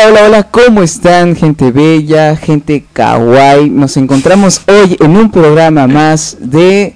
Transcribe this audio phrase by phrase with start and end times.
[0.00, 3.68] Hola, hola, hola, ¿cómo están gente bella, gente kawaii?
[3.68, 6.94] Nos encontramos hoy en un programa más de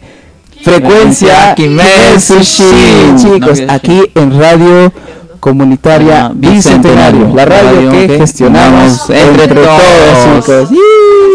[0.62, 4.92] Frecuencia Kimetsu Shin, chicos, aquí en Radio
[5.40, 10.68] Comunitaria Ah, Bicentenario, la radio que gestionamos entre todos, chicos.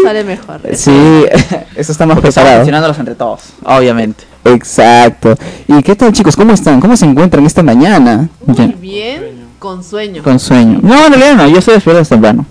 [0.04, 0.60] Sale mejor.
[0.72, 0.90] Sí,
[1.76, 2.60] eso está más Porque preparado.
[2.60, 4.24] gestionándolos entre todos, obviamente.
[4.46, 5.36] Exacto.
[5.66, 6.34] ¿Y qué tal, chicos?
[6.34, 6.80] ¿Cómo están?
[6.80, 8.30] ¿Cómo se encuentran esta mañana?
[8.46, 9.27] Muy bien,
[9.58, 10.22] con sueño.
[10.22, 10.80] Con sueño.
[10.82, 12.46] No, en realidad no, yo estoy despierto temprano.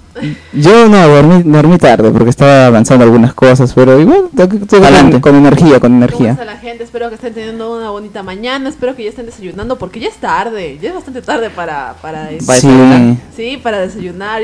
[0.52, 5.22] Yo no, dormí, dormí tarde porque estaba avanzando algunas cosas, pero igual estoy con, Adelante.
[5.22, 6.32] con energía, con ¿Cómo energía.
[6.32, 6.84] está la gente?
[6.84, 8.68] Espero que estén teniendo una bonita mañana.
[8.68, 10.80] Espero que ya estén desayunando porque ya es tarde.
[10.82, 12.48] Ya es bastante tarde para, para eso.
[12.48, 13.16] Para Sí, desayunar.
[13.36, 14.42] Sí, para desayunar.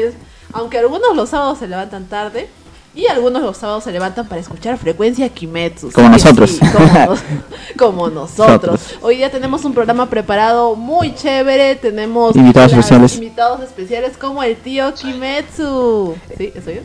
[0.53, 2.47] Aunque algunos los sábados se levantan tarde.
[2.95, 5.91] Y algunos los sábados se levantan para escuchar frecuencia Kimetsu.
[5.91, 6.51] Como nosotros.
[6.51, 7.19] sí, como, nos-
[7.77, 8.81] como nosotros.
[9.01, 11.75] Hoy día tenemos un programa preparado muy chévere.
[11.75, 13.15] Tenemos Invitados especiales.
[13.15, 16.15] Invitados especiales como el tío Kimetsu.
[16.37, 16.53] ¿Sí?
[16.63, 16.81] ¿Soy yo?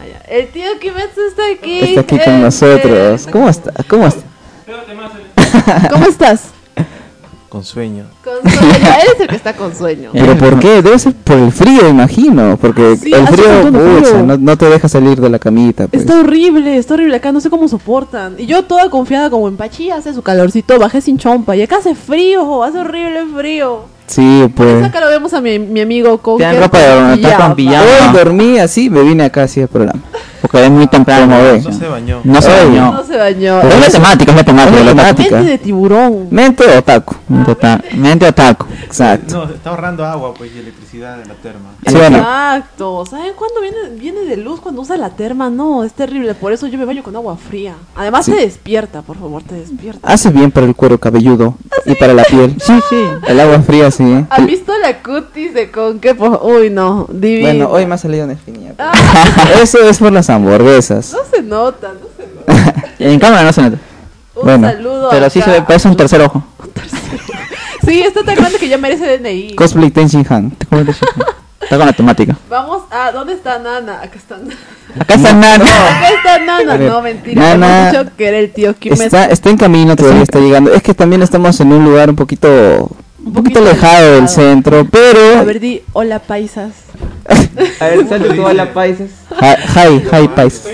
[0.00, 0.18] Ya.
[0.28, 1.80] El tío Kimetsu está aquí.
[1.80, 3.26] está aquí con Eh, nosotros.
[3.26, 3.30] eh.
[3.32, 3.72] ¿Cómo está?
[3.88, 4.22] ¿Cómo está?
[5.90, 6.44] ¿Cómo estás?
[7.50, 8.04] Con sueño.
[8.24, 8.72] Con sueño.
[9.02, 10.10] Eres el que está con sueño.
[10.12, 10.80] ¿Pero por qué?
[10.82, 12.56] Debe ser por el frío, imagino.
[12.56, 14.22] Porque Sí, el frío, pucha, frío.
[14.24, 15.88] no, no te deja salir de la camita.
[15.88, 16.02] Pues.
[16.04, 18.36] Está horrible, está horrible acá, no sé cómo soportan.
[18.38, 21.56] Y yo toda confiada como en Pachi, hace su calorcito, bajé sin chompa.
[21.56, 23.80] Y acá hace frío, hace horrible frío.
[24.06, 24.88] Sí, Por eso pues.
[24.88, 27.80] acá lo vemos a mi, mi amigo con Tienen ropa de dormir, está con pijama.
[27.82, 30.00] Hoy dormí así, me vine acá así al programa.
[30.40, 31.36] Porque es muy temprano.
[31.42, 31.60] Ve.
[31.62, 32.20] No se bañó.
[32.24, 32.92] No se bañó.
[32.92, 33.60] No se bañó.
[33.60, 34.78] Es la temática, es la temática.
[34.78, 35.36] Es la temática.
[35.36, 36.28] Mente de tiburón.
[36.30, 37.14] Mente o otaku.
[37.28, 38.66] Mente ota- Mente otaku.
[38.84, 39.46] Exacto.
[39.46, 41.70] No, está ahorrando agua pues y electricidad en la terma.
[41.86, 42.18] Sí, bueno.
[42.18, 43.04] Exacto.
[43.08, 45.50] ¿Saben cuándo viene, viene de luz cuando usa la terma?
[45.50, 46.34] No, es terrible.
[46.34, 47.74] Por eso yo me baño con agua fría.
[47.94, 48.32] Además Sí.
[48.32, 50.08] te despierta, por favor, te despierta.
[50.08, 51.54] Hace bien para el cuero cabelludo
[51.86, 52.56] y para la piel.
[52.60, 53.02] Sí, sí.
[53.26, 54.24] El agua fría, sí.
[54.30, 56.12] ¿Han visto la cutis de con qué?
[56.12, 57.46] Uy, no, divino.
[57.48, 58.74] Bueno, hoy me ha salido una espinilla.
[58.78, 58.92] Ah,
[59.62, 61.12] Eso es por las hamburguesas.
[61.12, 62.74] no se nota, no se nota.
[62.98, 63.78] En cámara no se nota.
[64.34, 66.44] Un Bueno, saludo Pero sí se ve, parece un tercer ojo.
[67.84, 69.54] Sí, está tan grande que ya merece DNI.
[69.54, 70.52] Cosplay Tenshin Han.
[71.60, 72.36] Está con la temática.
[72.48, 73.12] Vamos a.
[73.12, 74.00] ¿Dónde está Nana?
[74.02, 74.56] Acá está Nana.
[74.98, 75.64] Acá está Nano.
[75.64, 76.78] Acá está Nana.
[76.78, 77.40] No, mentira.
[77.40, 78.74] Nana Hemos dicho que era el tío.
[78.80, 80.72] Está, está en camino, todavía está llegando.
[80.72, 82.90] Es que también estamos en un lugar un poquito,
[83.24, 86.72] un poquito alejado del centro, A pero ver, di hola paisas.
[87.80, 89.10] A ver, saludos a la paisas.
[89.40, 90.68] Hi, hi, paisas.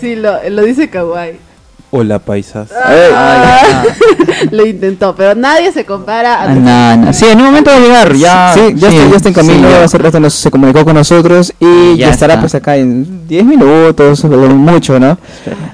[0.00, 1.38] Sí, lo, lo dice Kawaii.
[1.92, 2.68] Hola, paisas.
[2.72, 3.82] Ah,
[4.52, 7.12] lo intentó, pero nadie se compara a Ah, Nana.
[7.12, 8.14] Sí, en un momento va a llegar.
[8.14, 9.84] Ya, sí, ya, está, ya está en camino, sí, ya.
[9.84, 12.42] hace rato nos, se comunicó con nosotros y ya, Ya estará está.
[12.42, 15.18] pues acá en 10 minutos, mucho, ¿no?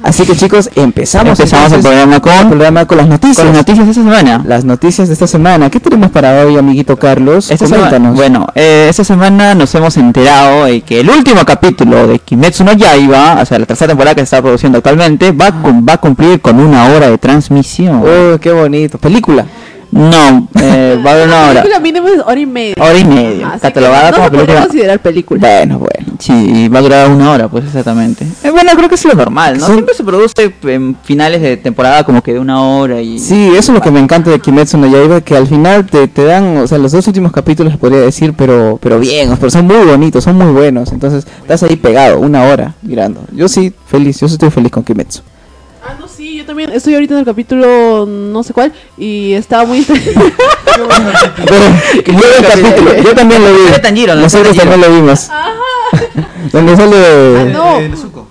[0.03, 3.37] Así que chicos, empezamos, Empezamos el entonces programa con, el programa con las noticias.
[3.37, 4.43] con las noticias de esta semana.
[4.47, 5.69] Las noticias de esta semana.
[5.69, 7.51] ¿Qué tenemos para hoy, amiguito Carlos?
[7.51, 12.19] Esta semana, bueno, eh, esta semana nos hemos enterado de que el último capítulo de
[12.21, 15.85] Kimetsu no Yaiba, o sea, la tercera temporada que se está produciendo actualmente, va, cum-
[15.87, 18.03] va a cumplir con una hora de transmisión.
[18.05, 18.99] Oh, qué bonito.
[18.99, 19.47] Película.
[19.93, 21.63] No, eh, va a haber una La hora.
[21.63, 22.75] película mínimo es hora y media.
[22.81, 23.47] Hora y media.
[23.49, 24.61] Así que catalogada no como se película.
[24.63, 25.41] considerar película.
[25.41, 26.13] Bueno, bueno.
[26.19, 28.27] Sí, y va a durar una hora, pues exactamente.
[28.43, 29.67] Eh, bueno, creo que es lo normal, ¿no?
[29.67, 33.19] Son- Siempre se produce en finales de temporada como que de una hora y...
[33.21, 36.09] Sí, eso es lo que me encanta de Kimetsu no Yaiba, que al final te,
[36.09, 39.67] te dan, o sea, los dos últimos capítulos podría decir, pero pero bien, pero son
[39.67, 43.21] muy bonitos, son muy buenos, entonces estás ahí pegado, una hora mirando.
[43.33, 45.23] Yo sí, feliz, yo sí estoy feliz con Kimetsu.
[45.89, 49.65] Ah, no, sí, yo también estoy ahorita en el capítulo no sé cuál y estaba
[49.65, 50.01] muy Pero,
[53.05, 54.23] yo, también lo vi, Tanjiro, ¿no?
[54.23, 55.29] nosotros también lo vimos.
[56.53, 56.97] Donde sale...
[56.97, 57.79] Ah, no,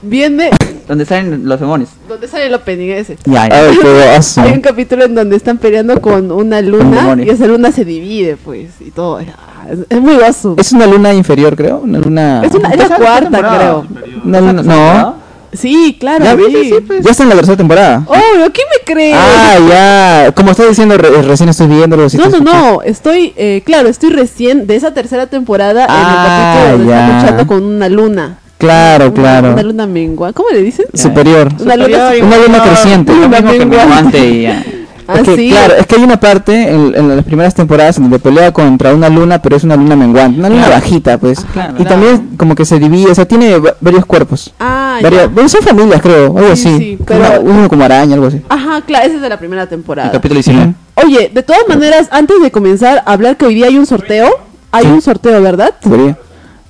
[0.02, 0.50] viene
[0.88, 1.90] Donde salen los demonios.
[2.08, 3.18] donde sale el opening ese.
[3.26, 4.42] Ya, Ay, qué guaso.
[4.42, 7.86] Hay un capítulo en donde están peleando con una Un luna y esa luna se
[7.86, 9.18] divide, pues, y todo.
[9.20, 10.56] Ah, Es, muy gozo.
[10.58, 12.44] Es una luna inferior, creo, una luna...
[12.46, 13.86] Es una, es la cuarta, creo.
[14.24, 15.16] una luna- no,
[15.58, 16.24] Sí, claro.
[16.24, 16.74] ya, sí.
[17.02, 18.04] ya está en la tercera temporada.
[18.08, 18.16] Oh,
[18.54, 19.16] ¿qué me crees?
[19.18, 22.10] Ah, ya, como estás diciendo, re- recién estoy viéndolo.
[22.10, 26.08] si no, no, no, estoy, eh, claro, estoy recién de esa tercera temporada Ah, en
[26.10, 27.00] el capítulo donde ya.
[27.06, 28.38] están luchando con una luna.
[28.58, 29.54] Claro, Una- claro.
[29.54, 30.32] Una luna mengua.
[30.34, 30.86] ¿Cómo le dicen?
[30.94, 31.50] Superior.
[31.60, 33.12] Una luna Una luna creciente.
[33.12, 33.66] Una menguante.
[33.66, 34.64] menguante y ya.
[35.08, 35.50] Ah, Es que, sí.
[35.50, 39.08] Claro, es que hay una parte en, en las primeras temporadas donde pelea contra una
[39.10, 40.82] luna, pero es una luna menguante, una luna Claro.
[40.82, 41.46] bajita, pues.
[41.54, 41.74] claro.
[41.74, 41.90] y Claro.
[41.90, 44.54] también como que se divide, o sea, tiene va- varios cuerpos.
[44.60, 46.78] Ah, Varias, bueno, son familias, creo, algo Sí, así.
[46.78, 48.42] sí, pero- Una- uno como araña, algo así.
[48.50, 50.12] Ajá, claro, ese es de la primera El temporada.
[50.12, 50.74] capítulo 19.
[51.04, 54.30] Oye, de todas maneras, antes de comenzar a hablar que hoy día hay un sorteo,
[54.72, 54.92] hay Sí.
[54.92, 55.74] un sorteo, ¿verdad?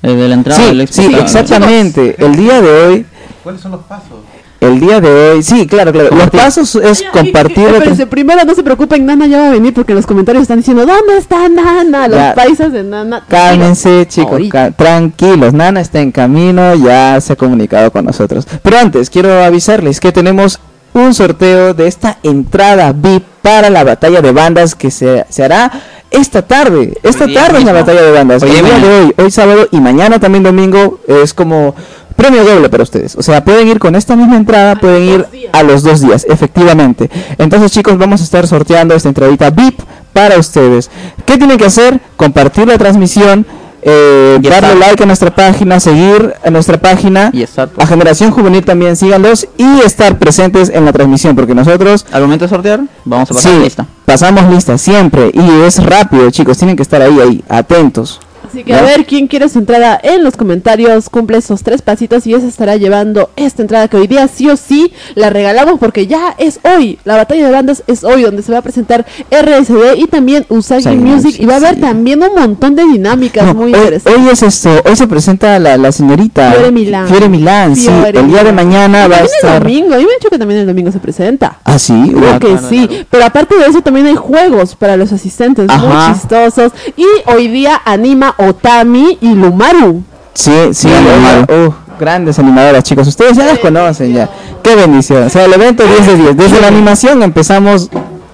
[0.02, 2.16] El de la entrada Sí, del sí, exactamente.
[2.18, 3.06] El día de hoy,
[3.44, 4.10] ¿Cuáles son los pasos?
[4.68, 6.10] El día de hoy, sí, claro, claro.
[6.16, 7.68] Los pasos es compartir.
[8.10, 10.86] Primero no se preocupen, Nana ya va a venir porque en los comentarios están diciendo,
[10.86, 12.08] ¿dónde está Nana?
[12.08, 12.34] Los Ya.
[12.36, 13.24] paisas de Nana.
[13.28, 15.54] Cálmense, chicos, ca- tranquilos.
[15.54, 18.48] Nana está en camino, ya se ha comunicado con nosotros.
[18.62, 20.60] Pero antes, quiero avisarles que tenemos
[20.94, 25.72] un sorteo de esta entrada VIP para la batalla de bandas que se, se hará
[26.10, 26.94] esta tarde.
[27.04, 28.42] Esta tarde es la batalla de bandas.
[28.44, 31.76] Hoy el día de hoy, hoy sábado y mañana también domingo es como
[32.16, 33.16] premio doble para ustedes.
[33.16, 37.10] O sea, pueden ir con esta misma entrada, pueden ir a los dos días, efectivamente.
[37.38, 39.80] Entonces, chicos, vamos a estar sorteando esta entradita VIP
[40.14, 40.90] para ustedes.
[41.26, 42.00] ¿Qué tienen que hacer?
[42.16, 43.46] Compartir la transmisión,
[43.82, 47.86] eh, darle like a nuestra página, seguir a nuestra página, Y estar, pues.
[47.86, 52.46] a Generación Juvenil también síganlos y estar presentes en la transmisión, porque nosotros Al momento
[52.46, 53.86] de sortear, vamos a pasar sí, lista.
[54.06, 58.20] pasamos lista siempre y es rápido, chicos, tienen que estar ahí, ahí, atentos.
[58.56, 58.84] Así que a ¿Ya?
[58.86, 62.78] ver quién quiere su entrada en los comentarios, cumple esos tres pasitos y ese estará
[62.78, 66.98] llevando esta entrada que hoy día sí o sí la regalamos porque ya es hoy.
[67.04, 70.88] La batalla de bandas es hoy donde se va a presentar RSD y también Usagi
[70.96, 71.82] Music y va a haber sí.
[71.82, 74.22] también un montón de dinámicas No, muy hoy, interesantes.
[74.24, 77.08] hoy es esto, hoy se presenta la, la señorita Fiore Milán.
[77.10, 79.64] Fiore Milán, sí, Fiore el día de mañana va a También el estar.
[79.64, 81.60] domingo, a mí me han dicho que también el domingo se presenta.
[81.66, 83.06] Ah, sí, Creo que claro, sí, claro.
[83.10, 85.86] pero aparte de eso también hay juegos para los asistentes Ajá.
[85.86, 90.04] muy chistosos y hoy día anima Otami y Lumaru.
[90.34, 91.68] Sí, sí, animador.
[91.70, 93.08] uh, grandes animadoras, chicos.
[93.08, 94.30] Ustedes ya las conocen ya.
[94.62, 95.24] Qué bendición.
[95.24, 96.38] O sea, el evento 10 de 10.
[96.38, 97.90] Desde la animación empezamos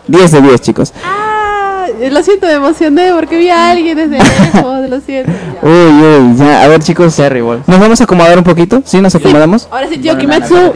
[0.08, 0.94] 10 de 10, chicos.
[1.06, 5.32] Ah, lo siento, me emocioné porque vi a alguien desde lejos, lo siento.
[5.62, 6.64] Uy, uy, ya.
[6.64, 7.20] A ver, chicos.
[7.20, 7.62] igual.
[7.68, 8.82] ¿Nos vamos a acomodar un poquito?
[8.84, 9.00] ¿Sí?
[9.00, 9.68] ¿Nos acomodamos?
[9.70, 10.74] Ahora sí, tío Kimetsu,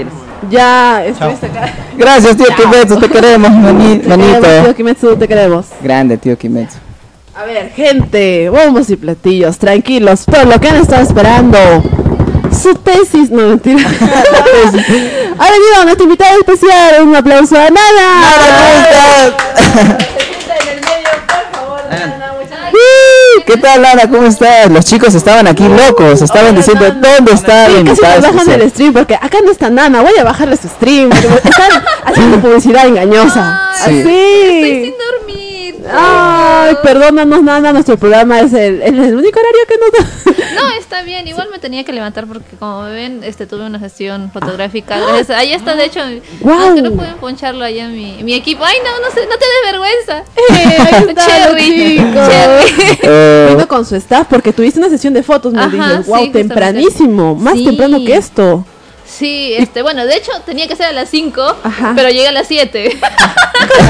[0.51, 1.73] ya estuviste acá.
[1.97, 2.57] Gracias, tío Chao.
[2.71, 2.99] Kimetsu.
[2.99, 4.75] Te queremos, mani- Te queremos, tío manito.
[4.75, 5.65] Kimetsu, te queremos.
[5.81, 6.77] Grande, tío Kimetsu.
[7.37, 11.57] A ver, gente, bombos y platillos, tranquilos, por lo que han estado esperando.
[12.49, 13.83] Su tesis, no mentira.
[15.37, 19.33] Ahora venido nuestro invitado especial, un aplauso a Nana.
[22.71, 24.09] Uh, ¿Qué tal, Ana?
[24.09, 24.71] ¿Cómo estás?
[24.71, 26.21] Los chicos estaban aquí locos.
[26.21, 28.61] Estaban diciendo, ¿dónde está la Sí, casi invitada nos bajan especial?
[28.61, 31.11] el stream porque acá no está Nana, voy a bajarle su stream.
[31.11, 33.71] Están haciendo publicidad engañosa.
[33.83, 34.01] Sí.
[34.01, 34.03] Así.
[34.03, 35.44] sin dormir.
[35.91, 41.01] Ay, perdónanos, Nana, nuestro programa es el, es el único horario que nos No, está
[41.03, 41.27] bien.
[41.27, 44.97] Igual me tenía que levantar porque como ven, este tuve una sesión fotográfica.
[44.97, 45.29] Gracias.
[45.31, 48.63] Ahí está, de hecho, aunque no pueden poncharlo allá en mi, mi equipo.
[48.63, 50.23] Ay, no, no sé, no te des vergüenza.
[50.55, 51.97] Eh, ahí está, Cherry.
[51.97, 52.99] Cherry.
[53.01, 56.03] Eh, Vino con su staff porque tuviste una sesión de fotos, me Ajá, sí, Wow,
[56.25, 56.39] justamente.
[56.39, 57.65] tempranísimo, más Sí.
[57.65, 58.65] temprano que esto.
[59.17, 61.93] Sí, este, bueno, de hecho tenía que ser a las 5, Ajá.
[61.95, 62.99] pero llegué a las 7.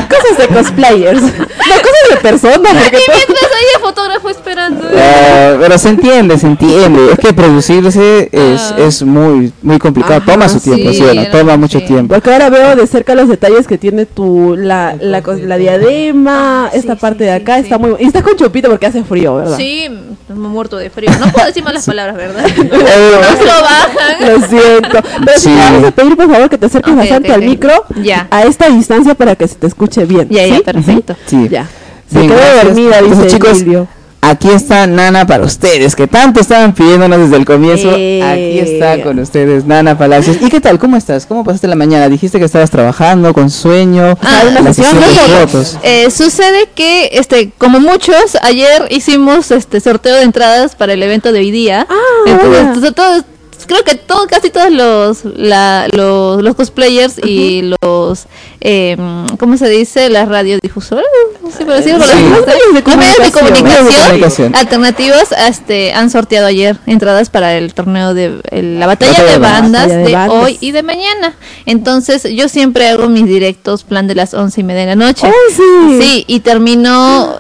[0.09, 1.21] Cosas de cosplayers.
[1.21, 2.73] No, cosas de personas.
[2.73, 4.87] Porque y todo- mientras ahí el fotógrafo esperando.
[4.93, 7.13] Eh, pero se entiende, se entiende.
[7.13, 8.75] Es que producirse es, Ah.
[8.79, 10.17] es muy muy complicado.
[10.17, 11.27] Ajá, Toma su tiempo, sí, ¿sí o no?
[11.27, 11.85] Toma mucho sí.
[11.85, 12.13] tiempo.
[12.13, 16.65] Porque ahora veo de cerca los detalles que tiene tu la, la, cos- la diadema,
[16.67, 17.61] Ah, sí, esta parte sí, de acá sí.
[17.63, 19.57] está muy y estás con chupito porque hace frío, ¿verdad?
[19.57, 19.87] Sí,
[20.29, 21.09] me he muerto de frío.
[21.19, 22.45] No puedo decir malas palabras, ¿verdad?
[22.57, 24.41] No se lo bajan.
[24.41, 24.99] Lo siento.
[25.23, 25.43] Pero sí.
[25.43, 25.49] Sí.
[25.49, 28.27] te vamos a pedir por favor que te acerques Ok, bastante al micro Ya.
[28.31, 30.27] a esta distancia para que se te escuche bien.
[30.29, 30.61] Ya, ya, ¿sí?
[30.63, 31.15] perfecto.
[31.25, 31.47] Sí.
[31.49, 31.67] Ya.
[32.11, 32.65] Se Bien, quedó gracias.
[32.65, 33.87] dormida, dice Entonces, chicos, Emilio.
[34.21, 37.91] Aquí está Nana para ustedes, que tanto estaban pidiéndonos desde el comienzo.
[37.95, 38.23] Eh.
[38.23, 40.37] Aquí está con ustedes, Nana Palacios.
[40.41, 40.79] ¿Y qué tal?
[40.79, 41.27] ¿Cómo estás?
[41.27, 42.09] ¿Cómo pasaste la mañana?
[42.09, 44.17] Dijiste que estabas trabajando con sueño.
[44.23, 45.67] Ah, una sesión de.
[45.83, 51.31] Eh, sucede que, este, como muchos, ayer hicimos este sorteo de entradas para el evento
[51.31, 51.85] de hoy día.
[51.87, 51.93] Ah,
[52.25, 53.25] Entonces, entonces, todos,
[53.65, 58.25] creo que todo, casi todos los, la, los, los cosplayers y los,
[58.61, 58.97] eh,
[59.39, 60.09] ¿cómo se dice?
[60.09, 61.05] Las radiodifusoras,
[61.43, 61.91] no sé, pero sí, Sí.
[61.91, 64.55] los, medios de comunicación.
[64.55, 69.37] Alternativos este, han sorteado ayer entradas para el torneo de el- la batalla, Batalla de
[69.39, 69.81] bandas.
[69.83, 70.43] Batalla de de bandas.
[70.43, 71.33] hoy y de mañana.
[71.65, 75.27] Entonces, yo siempre hago mis directos plan de las once y media de la noche.
[75.27, 75.99] ¡Ay, sí!
[76.01, 77.35] Sí, y terminó,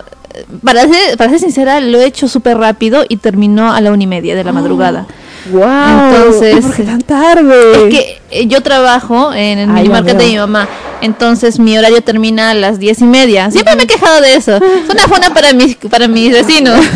[0.63, 4.03] para ser, para ser sincera, lo he hecho súper rápido y terminó a la una
[4.03, 5.07] y media de la madrugada.
[5.51, 5.63] Wow.
[5.63, 7.71] Entonces- ¿Y por qué tan tarde?
[7.87, 10.67] Es que yo trabajo en el minimarket de mi mamá
[11.01, 13.51] Entonces mi horario termina a las diez y media.
[13.51, 14.55] Siempre me he quejado de eso.
[14.57, 16.79] Es una funa para mis, para mis vecinos.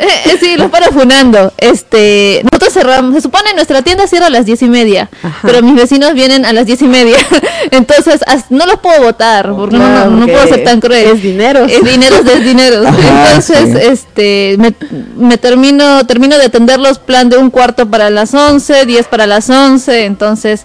[0.00, 1.52] Eh, eh, sí, los paro funando.
[1.58, 5.40] Este, nosotros cerramos, se supone nuestra tienda cierra a las diez y media, Ajá.
[5.42, 7.18] pero mis vecinos vienen a las diez y media.
[7.70, 11.04] Entonces no los puedo votar, porque no- no, puedo ser tan cruel.
[11.16, 11.64] es dinero.
[11.66, 12.82] Es dinero, es dinero.
[12.88, 13.78] Ajá, Entonces, sí.
[13.92, 14.74] este, me,
[15.16, 19.50] me termino, termino de atenderlos plan de un cuarto para las 11, 10 para las
[19.50, 20.64] 11, entonces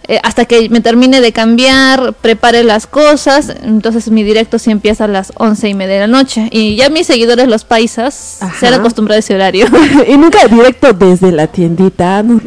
[0.11, 5.05] eh, hasta que me termine de cambiar, prepare las cosas, entonces mi directo sí empieza
[5.05, 8.59] a las once y media de la noche y ya mis seguidores los paisas Ajá.
[8.59, 9.67] se han acostumbrado a ese horario.
[10.07, 12.23] y nunca directo desde la tiendita.
[12.23, 12.41] no-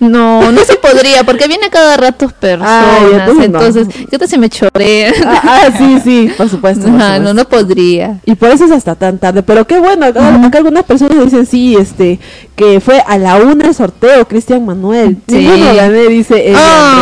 [0.00, 3.58] no, no se podría porque viene cada rato personas, Ay, entonces no.
[3.60, 5.12] entonces, ¿qué tal si me chorea?
[5.24, 6.84] Ah, ah, sí, sí, por supuesto.
[6.84, 7.20] por supuesto.
[7.22, 8.18] no, no podría.
[8.24, 9.42] Y por eso es hasta tan tarde.
[9.42, 12.18] Pero qué bueno, acá, acá algunas personas dicen sí, este,
[12.56, 15.18] que fue a la una el sorteo, Cristian Manuel.
[15.28, 15.36] Sí.
[15.36, 16.58] Ninguno gané, dice ella.
[16.60, 16.97] Ah,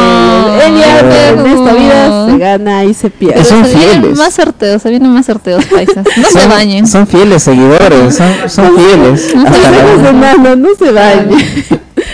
[0.67, 3.45] en esta vida se gana y se pierde.
[3.45, 4.19] Son se vienen fieles.
[4.19, 6.07] más sorteos, se vienen más sorteos paisas.
[6.17, 6.87] No se bañen.
[6.87, 9.35] Son fieles seguidores, son, son fieles.
[9.35, 11.45] No se Hasta la No no se bañe.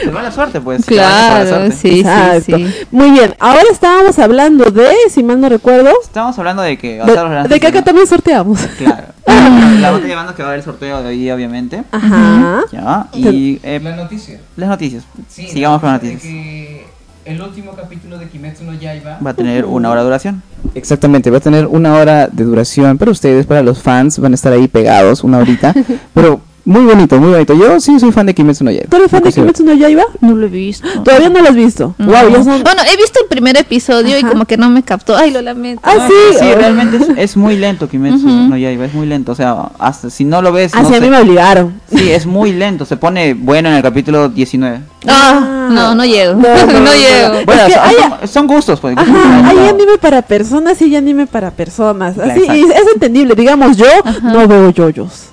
[0.03, 0.85] Te va la suerte, pues.
[0.85, 1.77] Claro, suerte.
[1.77, 2.57] sí, Exacto.
[2.57, 2.87] sí, sí.
[2.91, 7.01] Muy bien, ahora estábamos hablando de, si mal no recuerdo, Estamos hablando de que...
[7.05, 8.59] de, de que acá también sorteamos.
[8.79, 9.05] Claro.
[9.81, 11.85] La botella de que va a haber el sorteo de hoy, obviamente.
[11.93, 12.63] Ajá.
[12.73, 13.07] Ya.
[13.15, 14.41] Y eh, La noticia.
[14.57, 15.05] las noticias.
[15.29, 16.92] Sí, Sigamos con la las noticia noticias.
[17.25, 20.43] El último capítulo de Kimetsu no Yaiba Va a tener una hora de duración.
[20.75, 24.35] Exactamente, va a tener una hora de duración para ustedes, para los fans, van a
[24.35, 25.75] estar ahí pegados una horita,
[26.15, 27.55] pero muy bonito, muy bonito.
[27.55, 28.89] Yo sí soy fan de Kimetsu no Yaiba.
[28.89, 30.05] ¿Tú eres fan de Kimetsu no Yaiba?
[30.21, 30.87] No lo he visto.
[31.03, 31.95] Todavía no lo has visto.
[31.99, 32.07] No.
[32.07, 32.63] Wow, ya son...
[32.63, 35.17] Bueno, he visto el primer episodio y como que no me captó.
[35.17, 35.83] Ay, lo lamento.
[35.85, 36.15] Ah, No, sí.
[36.39, 36.59] Sí, oh.
[36.59, 38.29] realmente es, es muy lento Kimetsu Ujú.
[38.49, 39.33] no Yaiba, es muy lento.
[39.33, 40.73] O sea, hasta si no lo ves.
[40.75, 41.03] Ah, no sí, a sé.
[41.03, 41.81] mí me obligaron.
[41.91, 42.85] Sí, es muy lento.
[42.85, 44.81] Se pone bueno en el capítulo 19.
[45.09, 46.35] Ah, no, no llego.
[46.35, 46.93] No, No, no, no.
[46.93, 47.45] llego.
[47.45, 48.97] Bueno, que son, hay- son- son gustos, pues.
[48.97, 52.17] Ajá, hay anime para personas y hay anime para personas.
[52.19, 53.35] Así, y es entendible.
[53.35, 53.87] Digamos, yo
[54.23, 55.25] no veo yoyos.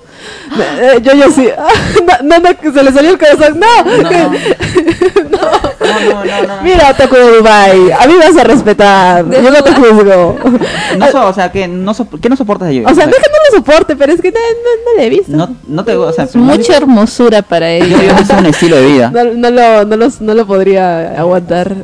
[0.82, 1.50] Eh, Yo, yo sí.
[2.24, 3.60] No, no, no, se le salió el corazón.
[3.60, 3.98] No.
[4.04, 4.16] No, que-
[5.30, 5.38] no.
[5.40, 6.62] No, no, no, no.
[6.64, 7.92] Mira, Otaku de Dubai.
[7.92, 9.26] A mí me vas a respetar.
[9.30, 10.38] Yo no te juzgo.
[10.98, 12.88] No so- o sea, que no, sop- ¿qué no soportas de yo?
[12.88, 15.06] O sea, no es que no lo soporte, pero es que no, no, no le
[15.08, 15.32] he visto.
[15.36, 18.04] no, no te o sea, Es mucha hermosura para yo, ella.
[18.04, 19.12] yo es un estilo de vida.
[19.14, 21.76] No, no lo, no, los- no lo podría aguantar.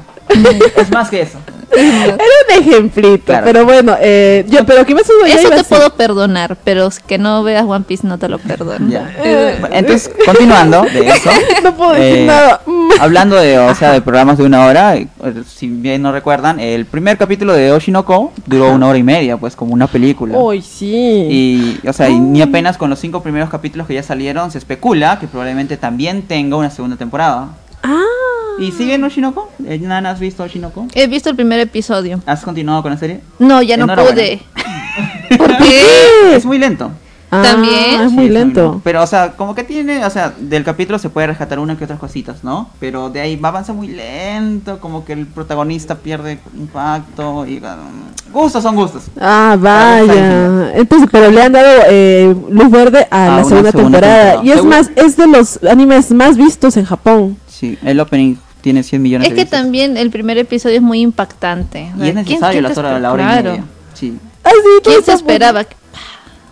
[0.75, 1.37] Es más que eso.
[1.71, 3.45] Era un ejemplito, Claro.
[3.45, 5.69] pero bueno, eh, yo, pero Kimetsu no Eso Yaiba te sí.
[5.69, 8.89] puedo perdonar, pero que no veas One Piece no te lo perdono.
[8.89, 9.11] Ya.
[9.23, 11.29] Eh, Bueno, Entonces, continuando de eso.
[11.63, 12.61] No puedo decir eh, nada.
[12.99, 15.07] Hablando de, o sea, de programas de una hora, eh,
[15.47, 19.55] si bien no recuerdan, el primer capítulo de Oshinoko duró una hora y media, pues
[19.55, 20.37] como una película.
[20.37, 21.77] Uy, sí.
[21.83, 24.57] Y, o sea, y ni apenas con los cinco primeros capítulos que ya salieron, se
[24.57, 27.49] especula que probablemente también tenga una segunda temporada.
[27.83, 28.01] Ah.
[28.57, 29.49] ¿Y siguen Oshinoko?
[29.65, 30.87] Eh, ¿Nana has visto Oshinoko?
[30.93, 32.21] He visto el primer episodio.
[32.25, 33.19] ¿Has continuado con la serie?
[33.39, 34.41] No, ya no pude.
[35.37, 36.35] ¿Por qué?
[36.35, 36.91] Es muy lento.
[37.31, 38.01] Ah, También.
[38.01, 38.79] Es muy Sí, lento.
[38.83, 41.83] Pero, o sea, como que tiene, o sea, del capítulo se puede rescatar una que
[41.83, 42.69] otras cositas, ¿no?
[42.79, 47.57] Pero de ahí va avanza muy lento, como que el protagonista pierde impacto y...
[47.57, 49.03] um, gustos son gustos.
[49.19, 50.71] Ah, vaya.
[50.75, 54.31] Entonces, pero le han dado eh, luz verde a A la segunda, segunda temporada.
[54.33, 54.45] temporada.
[54.45, 54.77] Y es Seguro.
[54.77, 57.37] más, es de los animes más vistos en Japón.
[57.47, 58.35] Sí, el opening
[58.65, 59.61] tiene 100 millones Es de que vistas.
[59.61, 61.81] también el primer episodio es muy impactante.
[61.81, 63.49] Y es ¿quién- necesario quién la, te hora, la hora y claro.
[63.51, 63.63] media.
[63.93, 64.17] Sí.
[64.43, 65.59] Ah, sí, ¿Quién se esperaba?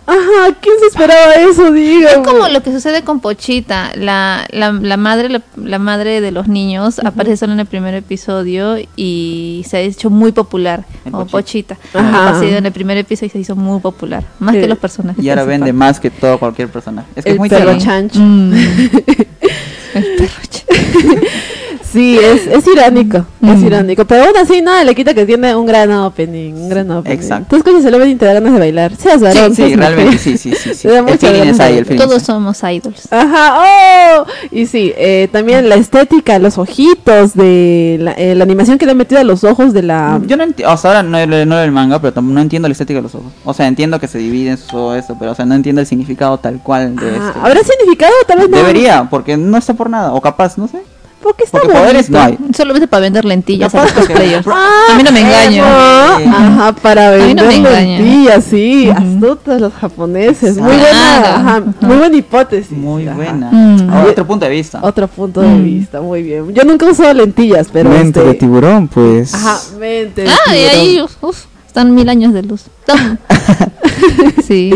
[0.06, 1.72] Ajá, ¿quién se esperaba eso?
[1.72, 2.10] Diga.
[2.10, 6.30] Es como lo que sucede con Pochita, la, la, la madre la, la madre de
[6.30, 11.10] los niños aparece solo en el primer episodio y se ha hecho muy popular El
[11.12, 11.74] como Pochita.
[11.76, 11.98] Pochita.
[11.98, 12.16] Ajá.
[12.18, 14.60] Ha aparecido en el primer episodio y se hizo muy popular, más Sí.
[14.60, 15.24] que los personajes.
[15.24, 17.08] Y ahora vende más que todo cualquier personaje.
[17.16, 18.20] Es que El es muy perro chancho.
[18.20, 18.52] Mm.
[19.94, 20.64] El perro ch-
[21.94, 23.24] Sí, es, es irónico, es
[23.60, 23.66] Mm.
[23.66, 24.04] irónico.
[24.04, 27.16] Pero aún así, nada le quita que tiene un gran opening, un gran opening.
[27.16, 27.46] Exacto.
[27.50, 28.96] Tú escuchas el opening y te da ganas de bailar.
[28.96, 30.74] Seas varón, Sí, seas realmente sí, sí, sí.
[30.74, 30.88] sí.
[31.14, 32.02] El feeling es ahí, el feeling.
[32.04, 33.08] Todos es somos idols.
[33.12, 38.76] Ajá, oh, y sí, eh, también la estética, los ojitos de la, eh, la animación
[38.76, 40.20] que le han metido a los ojos de la...
[40.26, 42.98] Yo no entiendo, hasta ahora no, no leo el manga, pero no entiendo la estética
[42.98, 43.32] de los ojos.
[43.44, 46.38] O sea, entiendo que se dividen todo eso, pero o sea, no entiendo el significado
[46.38, 47.40] tal cual de Ah, esto.
[47.46, 48.12] ¿Habrá significado?
[48.26, 48.56] Tal vez no.
[48.56, 50.78] Debería, porque no está por nada, o capaz, no sé.
[51.24, 52.38] Porque está Porque poderes no hay.
[52.54, 54.46] Solamente para vender lentillas a los cosplayers.
[54.46, 55.64] Ah, a mí no me engaño.
[55.64, 56.28] eso.
[56.30, 58.98] Ajá, para no vender lentillas, sí, Ujú.
[58.98, 60.58] astutos los japoneses.
[60.58, 62.70] Muy buena, ajá, muy buena hipótesis.
[62.76, 63.16] Muy ajá.
[63.16, 63.48] buena.
[63.50, 63.90] Mm.
[63.90, 64.80] Ahora, otro punto de vista.
[64.82, 65.64] Otro punto de Mm.
[65.64, 66.52] vista, muy bien.
[66.52, 69.32] Yo nunca he usado lentillas, pero Mente este- de tiburón, pues.
[69.32, 72.66] Ajá, mente de Ah, y ahí uf, están mil años de luz.
[74.46, 74.72] Sí.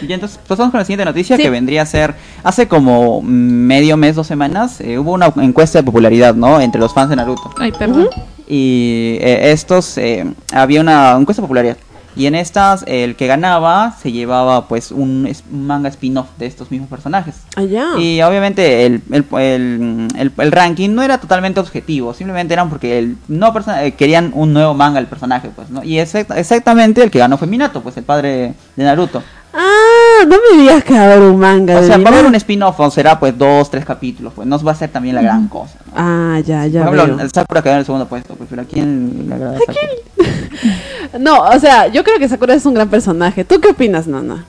[0.00, 1.42] Y entonces pasamos con la siguiente noticia Sí.
[1.42, 5.82] que vendría a ser hace como medio mes, dos semanas, eh, hubo una encuesta de
[5.82, 6.60] popularidad, ¿no?
[6.60, 7.50] Entre los fans de Naruto.
[7.58, 8.08] Ay, perdón.
[8.46, 11.76] Y eh, estos, eh, había una encuesta de popularidad.
[12.18, 16.90] Y en estas, el que ganaba se llevaba pues un, manga spin-off de estos mismos
[16.90, 17.36] personajes.
[17.56, 17.86] Allá.
[17.98, 22.98] Y obviamente el, el, el- el- el ranking no era totalmente objetivo, simplemente eran porque
[22.98, 25.82] el, no eh, querían un nuevo manga del personaje, pues, ¿no?
[25.84, 29.22] Y exact- exactamente el que ganó fue Minato, pues el padre de Naruto.
[29.54, 32.26] Ah, no me digas que va a haber un manga O sea, va a haber
[32.26, 35.22] un spin-off, o será pues dos, tres capítulos, pues no va a ser también la
[35.22, 35.78] gran cosa.
[35.86, 35.92] ¿no?
[35.96, 37.24] Ah, ya, ya Por ejemplo, veo.
[37.24, 39.78] el Sakura quedó en el segundo puesto, pues, pero ¿a quién le agrada Sakura?
[41.18, 43.44] No, o sea, yo creo que Sakura es un gran personaje.
[43.44, 44.44] ¿Tú qué opinas, Nana?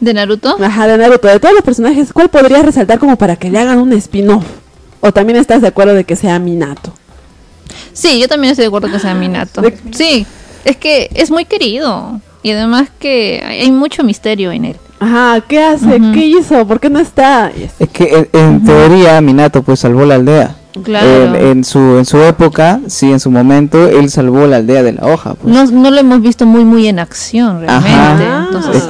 [0.00, 0.56] ¿De Naruto?
[0.62, 3.78] Ajá, de Naruto, de todos los personajes, ¿cuál podrías resaltar como para que le hagan
[3.78, 4.44] un spin-off?
[5.00, 6.92] ¿O también estás de acuerdo de que sea Minato?
[7.92, 9.62] Sí, yo también estoy de acuerdo que sea Minato.
[9.62, 10.26] De- Sí,
[10.64, 12.20] es que es muy querido.
[12.42, 14.76] Y además que hay mucho misterio en él.
[15.00, 15.98] Ajá, ¿qué hace?
[16.14, 16.66] ¿Qué hizo?
[16.66, 17.50] ¿Por qué no está?
[17.78, 20.56] Es que en, en teoría Minato pues salvó la aldea.
[20.82, 21.06] Claro.
[21.06, 24.92] Él, en su en su época, sí, en su momento, él salvó la aldea de
[24.92, 25.34] la hoja.
[25.34, 25.54] Pues.
[25.54, 28.24] No, no lo hemos visto muy muy en acción realmente.
[28.24, 28.46] Ajá.
[28.46, 28.84] Entonces,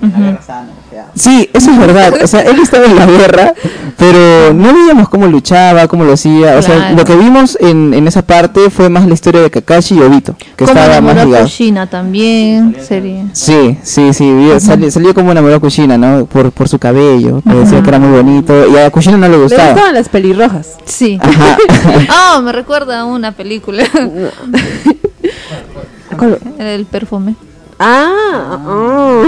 [0.00, 0.68] La guerra sana,
[1.14, 2.14] Sí, eso es verdad.
[2.22, 3.52] O sea, él estaba en la guerra,
[3.96, 6.56] pero no veíamos cómo luchaba, cómo lo hacía.
[6.56, 9.96] O sea, lo que vimos en, en esa parte fue más la historia de Kakashi
[9.96, 11.44] y Obito, que como estaba más enamoró a ligado.
[11.44, 13.24] Kushina también sería.
[13.32, 16.26] Sí, sí, sí, vi- sali- salió como enamorado a Kushina, ¿no?
[16.26, 19.36] Por, por su cabello, que decía que era muy bonito, y a Kushina no le
[19.36, 19.70] Le gustaba.
[19.72, 20.76] gustaban las pelirrojas.
[20.84, 21.18] Sí.
[21.20, 21.56] Ajá.
[22.08, 23.84] Ah, me recuerda a una película.
[26.16, 26.38] ¿Cuál?
[26.58, 27.34] El perfume.
[27.80, 29.22] Ah, ah.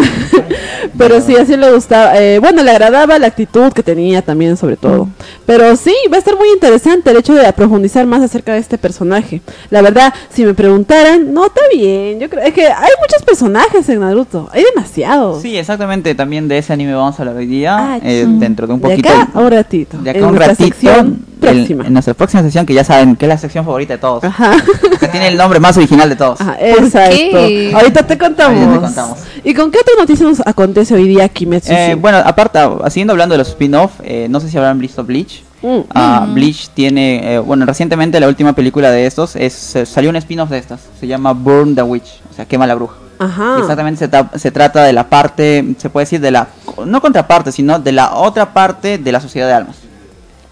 [0.99, 2.21] pero sí, así le gustaba.
[2.21, 5.09] Eh, bueno, le agradaba la actitud que tenía también, sobre todo.
[5.47, 8.77] Pero sí, va a estar muy interesante el hecho de profundizar más acerca de este
[8.79, 9.41] personaje.
[9.71, 12.19] La verdad, si me preguntaran, no, está bien.
[12.19, 14.49] Yo creo es que hay muchos personajes en Naruto.
[14.53, 15.43] Hay demasiados.
[15.43, 18.75] Sí, exactamente, también de ese anime vamos a hablar hoy día, Ah, eh, dentro de
[18.75, 19.09] un De poquito.
[19.09, 19.99] acá a un ratito.
[19.99, 21.87] de acá en un ratito, sección el- próxima.
[21.87, 24.25] en nuestra próxima sesión, que ya saben que es la sección favorita de todos.
[24.25, 24.57] Ajá.
[24.99, 26.41] Que tiene el nombre más original de todos.
[26.41, 27.17] Ajá, exacto.
[27.17, 27.73] qué?
[27.75, 28.59] Ahorita te contamos.
[28.59, 29.19] Ahorita te contamos.
[29.45, 31.73] ¿Y con qué otra noticia nos acontece hoy día Kimetsu?
[31.73, 35.43] Eh, bueno, aparte, siguiendo hablando de los spin-off, eh, no sé si habrán visto Bleach.
[35.63, 35.79] Mm.
[35.95, 40.17] Ah, Bleach tiene, eh, bueno, recientemente la última película de estos es eh, salió un
[40.17, 40.81] spin-off de estas.
[40.99, 42.95] Se llama Burn the Witch, o sea, quema la bruja.
[43.19, 43.59] Ajá.
[43.59, 46.49] Exactamente se, se trata de la parte, se puede decir de la,
[46.87, 49.77] no contraparte, sino de la otra parte de la sociedad de almas.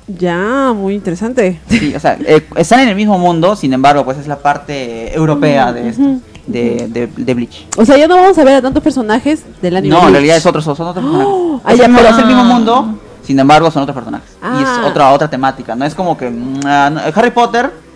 [0.09, 1.61] Ya, muy interesante.
[1.69, 5.15] Sí, o sea, eh, están en el mismo mundo, sin embargo, pues es la parte
[5.15, 6.03] europea de esto,
[6.47, 7.67] de, de, de Bleach.
[7.77, 9.95] O sea, ya no vamos a ver a tantos personajes del anime.
[9.95, 11.61] No, en realidad es otros, son otros personajes.
[11.65, 14.31] ah, es, ya, el, mismo- pero- es el mismo mundo, sin embargo son otros personajes.
[14.43, 14.87] Y es Ah.
[14.87, 17.01] otra otra temática, no es como que mm, ah, no,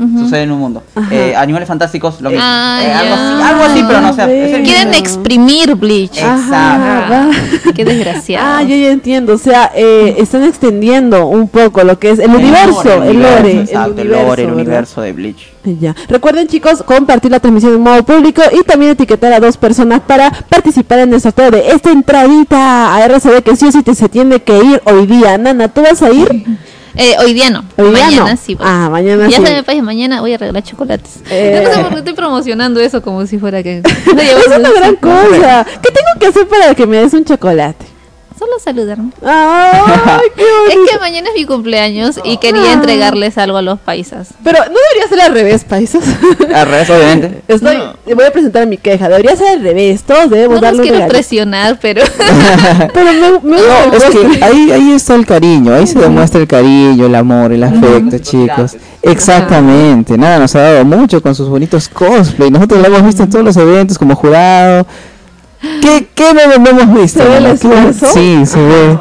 [0.08, 0.82] Potter sucede en un mundo.
[1.10, 2.44] Eh, Animales fantásticos lo mismo.
[2.44, 5.04] Ah, Eh, algo, así, algo así, pero no o sea, el Quieren mismo.
[5.04, 6.18] exprimir Bleach.
[6.22, 6.72] Ajá,
[7.10, 7.30] Ah.
[7.74, 8.46] Qué desgraciado.
[8.58, 9.34] Ah, yo ya entiendo.
[9.34, 14.00] O sea, eh, están extendiendo un poco lo que es el universo, el lore, exacto,
[14.00, 14.60] el universo, lore, el ¿verdad?
[14.62, 15.52] universo de Bleach.
[15.80, 15.94] Ya.
[16.08, 20.30] Recuerden chicos compartir la transmisión en modo público y también etiquetar a dos personas para
[20.48, 24.08] participar en el sorteo de esta entradita a RCD que sí o sí te se
[24.08, 25.38] tiene que ir hoy día.
[25.38, 26.44] Nana, ¿tú vas a ir?
[26.96, 27.64] Eh, hoy día no.
[27.76, 28.36] Hoy día mañana no.
[28.36, 28.54] sí.
[28.54, 28.66] voy.
[28.68, 29.46] Ah, mañana ya sí.
[29.46, 31.20] se me país, mañana voy a regalar chocolates.
[31.30, 31.62] Eh.
[31.64, 33.82] No sé por qué estoy promocionando eso como si fuera que...
[34.06, 35.66] No, ya Es una gran cosa.
[35.82, 37.91] ¿Qué tengo que hacer para que me des un chocolate?
[38.42, 39.12] Solo saludarme.
[39.24, 44.30] Ay, qué Es que mañana es mi cumpleaños y quería entregarles algo a los paisas.
[44.42, 46.02] Pero no debería ser al revés, paisas.
[46.52, 47.42] Al revés, obviamente.
[47.46, 47.78] Estoy,
[48.12, 49.08] voy a presentar mi queja.
[49.08, 50.02] Debería ser al revés.
[50.02, 52.02] Todos debemos No darle los quiero presionar, pero...
[52.92, 56.48] Pero me, me No, es que ahí, ahí está el cariño, ahí se demuestra el
[56.48, 58.76] cariño, el amor, el afecto, chicos.
[59.02, 62.50] Exactamente, nada, nos ha dado mucho con sus bonitos cosplay.
[62.50, 64.86] Nosotros lo hemos visto en todos los eventos como jurado.
[65.80, 67.22] ¿Qué, qué no, hemos visto?
[67.22, 67.56] ¿Se ve.
[68.12, 68.98] Sí, se ve.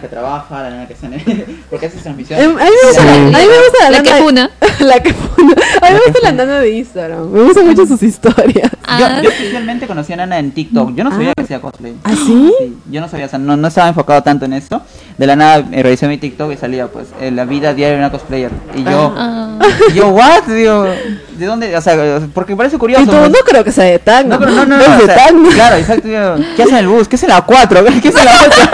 [0.00, 2.40] La nena que trabaja, la nena que está en Porque hace transmisión.
[2.40, 3.06] Em, A mí me gusta, Sí.
[3.08, 4.50] la, a mí me gusta la, La nana- que funa.
[4.80, 5.54] la que funa.
[5.82, 7.30] A mí me gusta la nana de Instagram.
[7.30, 8.70] Me gustan mucho sus historias.
[8.86, 10.94] Ah, Yo, yo oficialmente conocí a Nana en TikTok.
[10.94, 11.94] Yo no sabía que hacía cosplay.
[12.04, 12.52] ¿Ah, sí?
[12.90, 14.82] yo no sabía, o sea, no, no estaba enfocado tanto en esto.
[15.16, 17.98] De la nada eh, revisé mi TikTok y salía, pues, eh, la vida diaria de
[18.00, 18.50] una cosplayer.
[18.74, 19.58] Y yo, ah.
[19.90, 20.42] y yo, ¿what?
[20.48, 20.86] Digo,
[21.38, 21.76] ¿de dónde?
[21.76, 23.02] O sea, porque parece curioso.
[23.04, 23.30] Y tú, pues.
[23.30, 24.34] no creo que sea de Tacna.
[24.36, 25.28] No, pero no, no, no, Es o de sea.
[25.54, 26.08] Claro, exacto.
[26.08, 27.06] digo, ¿Qué hace en el bus?
[27.06, 27.84] ¿Qué es en la 4?
[28.02, 28.70] ¿Qué es en la 8?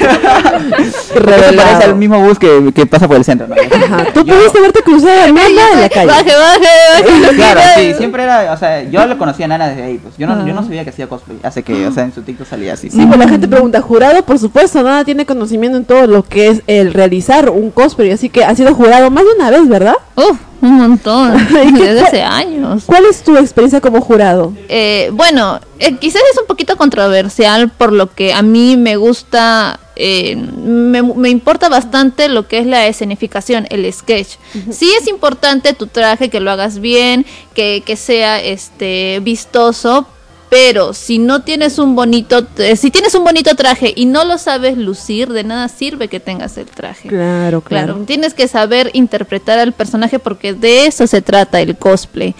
[1.14, 1.56] Revelado.
[1.56, 3.46] parece al mismo bus que, que pasa por el centro.
[3.48, 3.54] ¿no?
[3.54, 4.06] Ajá.
[4.14, 6.06] Tú Yo- pudiste haberte cruzado a Nana en la calle.
[6.06, 6.68] Baje, baje,
[7.04, 7.36] baje.
[7.36, 10.16] Claro, sí, siempre era, o sea, yo lo conocía a Nana desde ahí, pues.
[10.18, 11.38] Yo no, yo no sabía que hacía cosplay.
[11.42, 12.90] Hace que, o sea, en su TikTok salía así.
[12.90, 16.48] Sí, pues la gente pregunta, jurado, por supuesto, Nana tiene conocimiento en todo lo que
[16.48, 19.94] es el realizar un cosplay, así que ha sido jurado más de una vez, ¿verdad?
[20.16, 21.34] Uf, un montón,
[21.66, 22.84] ¿Y qué- desde hace años.
[22.86, 24.52] ¿Cuál es tu experiencia como jurado?
[24.68, 29.80] Eh, bueno, eh, quizás es un poquito controversial por lo que a mí me gusta,
[29.96, 34.36] eh, me, me importa bastante lo que es la escenificación, el sketch.
[34.70, 40.06] Sí es importante tu traje, que lo hagas bien, que, que sea este vistoso,
[40.50, 44.36] pero si no tienes un bonito, eh, si tienes un bonito traje y no lo
[44.36, 47.08] sabes lucir, de nada sirve que tengas el traje.
[47.08, 48.04] Claro, Claro, claro.
[48.06, 52.34] tienes que saber interpretar al personaje porque de eso se trata el cosplay.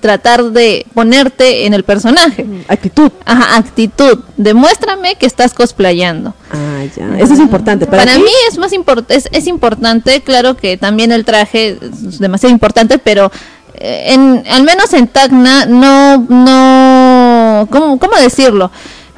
[0.00, 2.46] Tratar de ponerte en el personaje.
[2.68, 3.10] Actitud.
[3.24, 4.20] Ajá, actitud.
[4.36, 6.34] Demuéstrame que estás cosplayando.
[6.52, 7.18] Ah, ya.
[7.18, 7.86] Eso es importante.
[7.86, 12.52] Para, mí es más import es, es importante, claro que también el traje es demasiado
[12.52, 13.32] importante, pero
[13.80, 18.70] en, al menos en Tacna no, no, ¿cómo, cómo decirlo?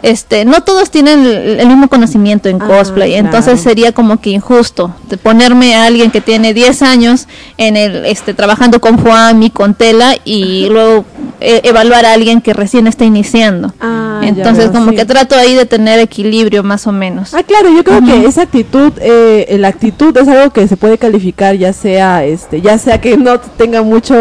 [0.03, 3.27] Este, no todos tienen el, el mismo conocimiento en Ah, cosplay, claro.
[3.27, 7.27] entonces sería como que injusto de ponerme a alguien que tiene 10 años
[7.59, 11.05] en el, este, trabajando con foami, con tela y luego
[11.40, 13.72] eh, evaluar a alguien que recién está iniciando.
[13.81, 14.96] Ah, entonces veo, como sí.
[14.96, 17.35] que trato ahí de tener equilibrio más o menos.
[17.35, 20.98] Ah, claro, yo creo que esa actitud, eh, la actitud es algo que se puede
[20.98, 24.14] calificar, ya sea, este, ya sea que no tenga mucho,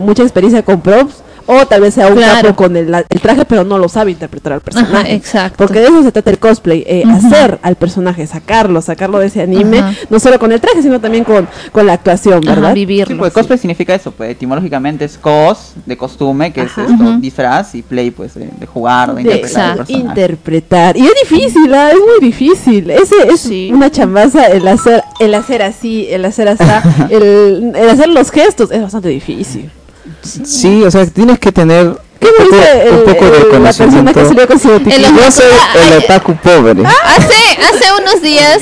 [0.00, 2.48] mucha experiencia con props, o tal vez sea un Claro.
[2.48, 4.96] capo con el, el traje, pero no lo sabe interpretar al personaje.
[4.96, 5.56] Ajá, exacto.
[5.58, 9.42] Porque de eso se trata el cosplay, eh, hacer al personaje, sacarlo, sacarlo de ese
[9.42, 9.92] anime, Ajá.
[10.10, 12.74] no solo con el traje, sino también con, con la actuación, Ajá, ¿verdad?
[12.74, 13.14] vivirlo.
[13.14, 16.84] Sí, pues cosplay significa eso, pues etimológicamente es cos, de costume, que Ajá.
[16.84, 21.06] es esto, disfraz, y play, pues de, de jugar, de, de interpretar al interpretar y
[21.06, 21.90] es difícil ¿ah?
[21.90, 23.70] es muy difícil ese es Sí.
[23.72, 26.64] una chambaza el hacer el hacer así el hacer así
[27.10, 29.70] el, el hacer los gestos es bastante difícil
[30.44, 33.36] Sí, o sea, tienes que tener ¿Qué un me poco, dice el- un poco de
[33.38, 34.20] el- la persona conocimiento.
[34.20, 34.94] que?
[34.96, 35.44] El Yo soy
[35.92, 36.82] el otaku pobre.
[36.86, 38.60] Hace, hace unos días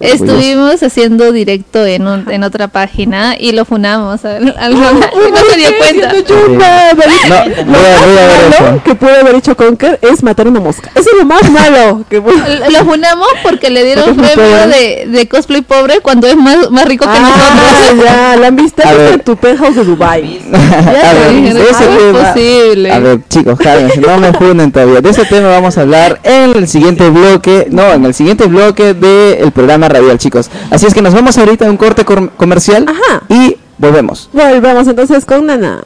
[0.00, 5.40] estuvimos haciendo directo en, un- en otra página y lo funamos al, al- y no
[5.50, 6.12] se dio cuenta.
[6.24, 7.64] Chumba, Marita.
[7.64, 8.82] No, Lo voy a, voy a ver más malo eso.
[8.84, 12.20] que puede haber hecho Conker es matar una mosca eso es lo más malo que
[12.20, 16.84] puede Lo funamos porque le dieron premio de, de cosplay pobre cuando es más, más
[16.86, 18.04] rico que ah, nosotros.
[18.04, 21.98] ya, la han visto en tu penthouse de Dubai a ver, dije, de ese ¿cómo
[21.98, 22.92] es tema- posible?
[22.92, 25.00] a ver, chicos, cálmense, no me funen todavía.
[25.00, 28.94] De ese tema vamos a hablar en el siguiente bloque, no, en el siguiente bloque
[28.94, 30.50] del programa radial, chicos.
[30.70, 33.22] Así es que nos vamos ahorita a un corte cor- comercial Ajá.
[33.28, 34.28] y volvemos.
[34.32, 35.82] volvemos entonces con Nana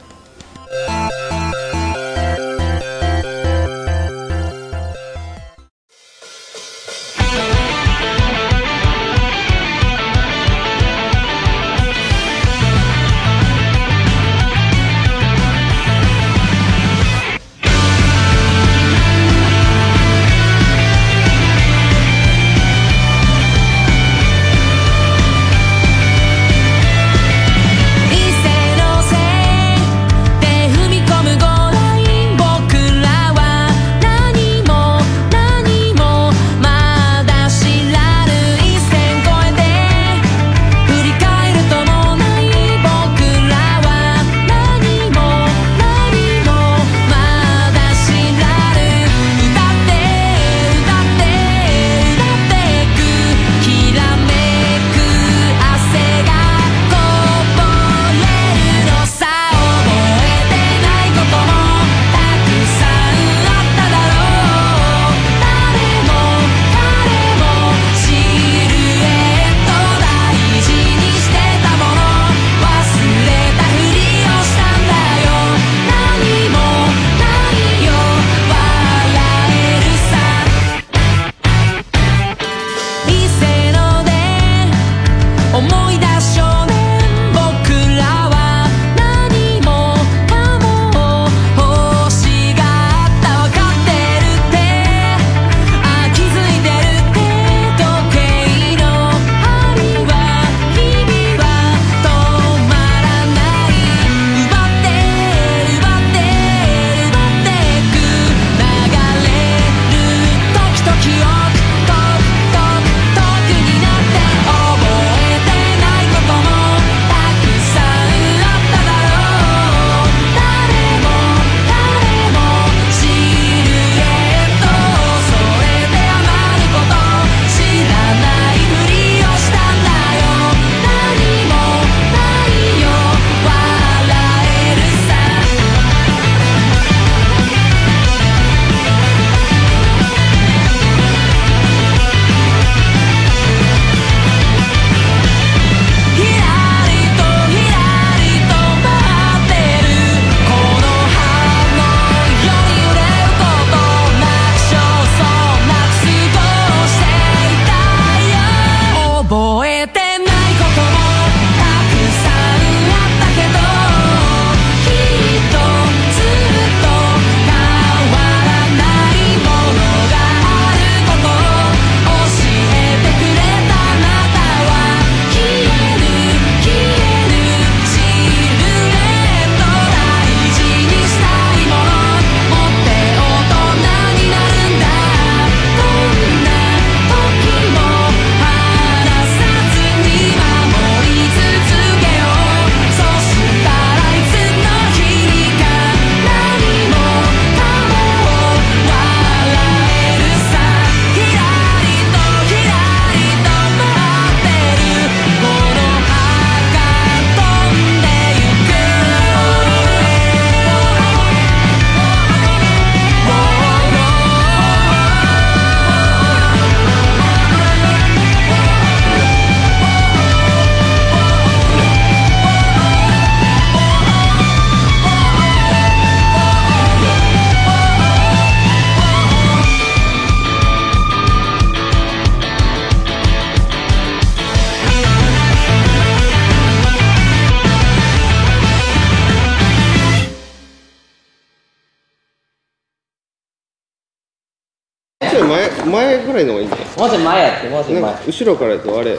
[245.85, 246.97] 前前ぐらいの方がいいんじゃない？
[246.99, 248.13] もうちょい前やってもうちょい前。
[248.27, 249.17] 後ろからやとあれ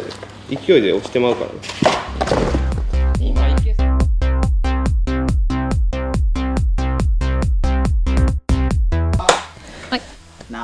[0.50, 1.56] 勢いで押してまうからね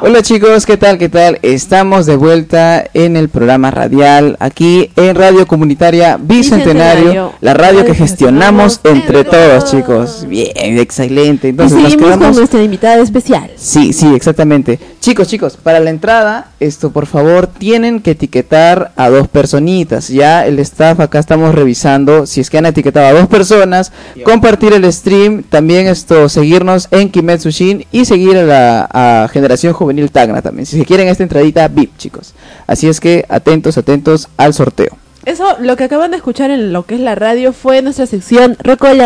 [0.05, 0.99] Hola chicos, ¿qué tal?
[0.99, 1.38] ¿Qué tal?
[1.43, 7.33] Estamos de vuelta en el programa radial aquí en Radio Comunitaria Bicentenario, Bicentenario.
[7.41, 10.27] la radio que que gestionamos entre todos chicos.
[10.29, 11.47] Bien, excelente.
[11.47, 13.53] Y Entonces nos seguimos con quedamos nuestra invitada especial.
[13.55, 14.81] Sí, sí, exactamente.
[14.99, 20.09] Chicos, chicos, para la entrada, esto por favor, tienen que etiquetar a dos personitas.
[20.09, 23.93] Ya el staff acá estamos revisando si es que han etiquetado a dos personas,
[24.25, 29.73] compartir el stream, también esto, seguirnos en Kimetsu Shin y seguir a la a Generación
[29.73, 30.66] Juvenil Tacna también.
[30.66, 32.35] Si se quieren esta entradita VIP, chicos.
[32.66, 34.96] Así es que atentos, atentos al sorteo.
[35.24, 38.57] Eso, lo que acaban de escuchar en lo que es la radio fue nuestra sección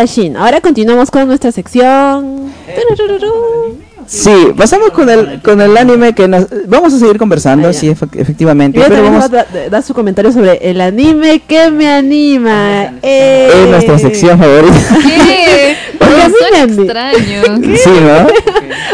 [0.07, 0.35] Shin.
[0.35, 2.51] Ahora continuamos con nuestra sección.
[4.07, 8.07] Sí, pasamos con el con el anime que nos vamos a seguir conversando, sí, efe-
[8.17, 11.89] efectivamente, Y pero vamos va a da- dar su comentario sobre el anime que me
[11.89, 12.93] anima.
[13.03, 13.49] Eh.
[13.53, 14.75] es nuestra sección favorita.
[15.03, 15.75] ¿Qué?
[15.99, 17.41] A ani- extraño.
[17.77, 18.27] Sí, ¿no?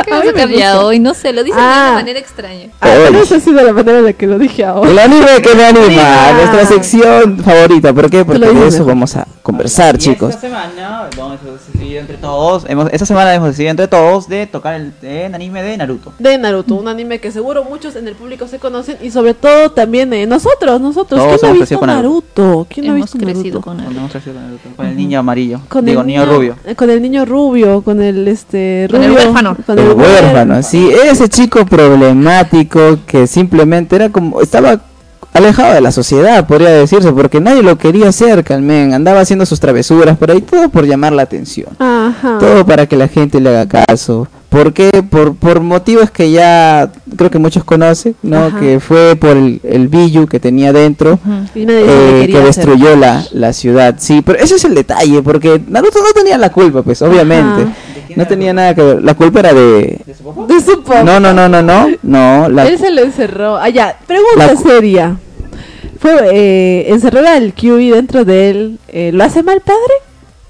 [0.04, 1.00] ¿Qué vas a ya hoy?
[1.00, 1.86] No sé, lo dicen de Ah.
[1.92, 2.68] una manera extraña.
[2.82, 4.90] Ah, pero esa ha sido la manera en la que lo dije ahora.
[4.90, 6.32] El anime que me anima, Anima.
[6.38, 7.94] nuestra sección favorita.
[7.94, 8.26] ¿Por qué?
[8.26, 10.30] Porque de dices eso vamos a conversar, Y chicos.
[10.30, 14.76] Esta semana hemos decidido entre todos, hemos, esta semana hemos decidido entre todos de tocar
[14.76, 16.14] el, el anime de Naruto.
[16.20, 19.72] De Naruto, un anime que seguro muchos en el público se conocen y sobre todo
[19.72, 21.20] también eh, nosotros, nosotros.
[21.22, 22.68] Todos ¿Quién no ha hemos visto crecido con Naruto?
[22.70, 23.62] ¿Quién no ha Hemos visto crecido Naruto?
[23.62, 23.98] con él.
[23.98, 26.56] hemos crecido con Naruto, con el niño amarillo, Con digo el niño rubio.
[26.66, 29.58] eh, Con el niño rubio, con el este Con el rubio, huérfano.
[29.66, 34.80] con El huérfano, sí, ese chico problemático que simplemente era como, estaba
[35.34, 39.46] alejado de la sociedad, podría decirse, porque nadie lo quería cerca, el men, andaba haciendo
[39.46, 41.70] sus travesuras por ahí, todo por llamar la atención.
[41.80, 42.38] Ajá.
[42.40, 44.28] Todo para que la gente le haga caso.
[44.50, 44.92] ¿Por qué?
[45.10, 48.46] Por, por motivos que ya creo que muchos conocen, ¿no?
[48.46, 48.60] Ajá.
[48.60, 51.18] Que fue por el, el Biyu que tenía dentro.
[51.56, 53.96] Y eh, que hacer destruyó la, la ciudad.
[53.98, 57.66] Sí, pero ese es el detalle, porque Naruto no tenía la culpa, pues, obviamente.
[58.16, 59.04] No tenía nada que ver.
[59.04, 60.00] La culpa era de...
[60.06, 61.04] De su papá.
[61.04, 61.88] No, no, no, no, no.
[62.04, 62.68] No, la...
[62.68, 63.58] Él se lo encerró.
[63.58, 63.98] Ah, ya.
[64.08, 65.18] Pregunta La seria.
[66.00, 68.80] Fue eh, encerrar al QI dentro de él.
[68.90, 69.94] eh, ¿Lo hace mal padre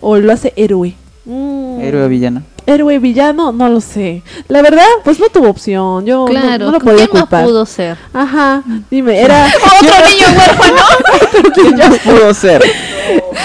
[0.02, 0.96] o lo hace héroe?
[1.26, 2.44] Mm, Héroe villano.
[2.66, 4.24] héroe villano, no lo sé.
[4.50, 6.06] La verdad, pues no tuvo opción.
[6.06, 7.46] Yo no- Claro, no, lo podía ¿quién más culpar.
[7.46, 7.98] pudo ser?
[8.14, 8.64] Ajá.
[8.92, 9.46] Dime, era
[9.82, 11.52] ¿Otro niño huérfano?
[11.54, 12.62] ¿Quién más pudo ser?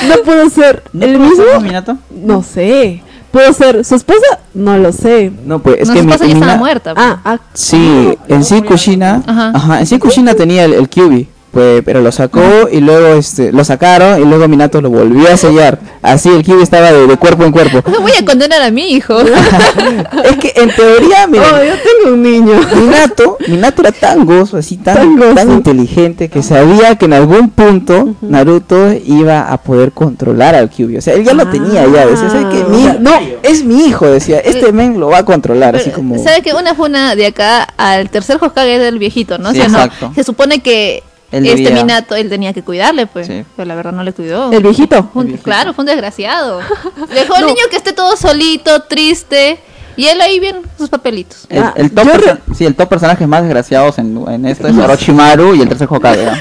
[0.08, 1.60] no pudo ser ¿No el pudo ser mismo.
[1.60, 1.98] Minato?
[2.10, 3.02] No sé.
[3.38, 4.38] ¿Pudo ser su esposa?
[4.54, 5.30] No lo sé.
[5.44, 6.94] No, pues, es no, que su mi- esposa ya estaba muerta.
[6.94, 7.06] pues.
[7.08, 9.52] Ah, ah, Sí, en sí Kushina, Ajá.
[9.54, 13.52] ajá, en sí Kushina tenía el, el Kyubi, pues, pero lo sacó y luego este,
[13.52, 15.78] lo sacaron y luego Minato lo volvió a sellar.
[16.02, 17.82] Así el Kyubi estaba de, de cuerpo en cuerpo.
[17.90, 19.18] No voy a condenar a mi hijo.
[19.20, 22.52] es que en teoría, oh, mira, yo tengo un niño.
[22.76, 25.34] Minato, Minato era tan gozo, así tan, Tan gozo.
[25.34, 30.96] tan inteligente que sabía que en algún punto Naruto iba a poder controlar al Kyubi.
[30.98, 31.50] O sea, él ya lo Ah.
[31.50, 32.64] tenía ya, decía, "¿Sabe qué?
[32.64, 36.22] Mi- no, es mi hijo, decía, este men lo va a controlar, así como...
[36.22, 39.52] ¿Sabe que una funa de acá al tercer Hokage del viejito, no?
[39.52, 40.12] Sí, o sea, no, exacto.
[40.14, 43.26] se supone que Él este debía- Minato, él tenía que cuidarle, pues.
[43.26, 43.44] Sí.
[43.56, 44.50] Pero la verdad no le cuidó.
[44.50, 45.10] El viejito.
[45.14, 46.60] Un- claro, fue un desgraciado.
[47.14, 49.58] Dejó al niño que esté todo solito, triste.
[49.96, 51.46] Y él ahí bien sus papelitos.
[51.50, 54.76] El, Ah, el top perso- sí, el top personajes más desgraciados en, en esto es
[54.76, 56.28] Orochimaru y el tercer Hokage.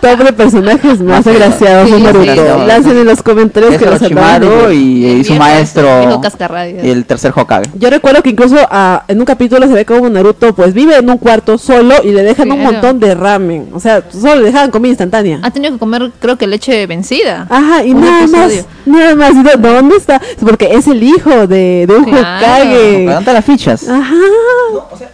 [0.00, 2.66] Top de personajes más agraciados de Naruto.
[2.66, 6.20] Lancen en los comentarios Es que los Orochimaru y, y su maestro
[6.82, 7.70] y el tercer Hokage.
[7.74, 11.08] Yo recuerdo que incluso ah, en un capítulo se ve como Naruto pues vive en
[11.10, 13.68] un cuarto solo y le dejan un montón de ramen.
[13.72, 15.40] O sea, solo le dejaban comida instantánea.
[15.42, 17.46] Ha tenido que comer, creo que leche vencida.
[17.50, 18.52] Ajá, y nada más,
[18.86, 19.32] nada más.
[19.34, 20.20] ¿Y dó- ¿Dónde está?
[20.40, 22.20] Porque es el hijo de, de un Claro.
[22.38, 23.04] Hokage.
[23.04, 23.88] ¿Dónde están las fichas?
[23.88, 24.14] Ajá.
[24.92, 25.10] o sea,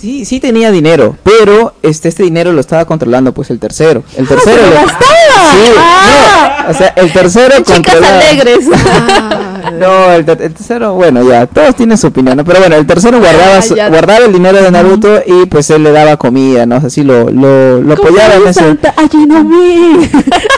[0.00, 4.02] sí, sí, tenía dinero, pero este este dinero lo estaba controlando pues el tercero.
[4.16, 5.52] El tercero se lo lo- gastaba.
[5.52, 6.64] Sí, Ah.
[6.66, 8.66] no, o sea, el tercero Chicas controlaba- alegres.
[9.80, 12.44] No, el, ter- el tercero, bueno, ya, todos tienen su opinión, ¿no?
[12.44, 15.82] pero bueno, el tercero guardaba Ah, su- guardaba el dinero de Naruto y pues él
[15.82, 16.76] le daba comida, ¿no?
[16.76, 18.94] Así lo lo, lo ¿Cómo apoyaba en Santa?
[18.96, 20.08] Allí no me.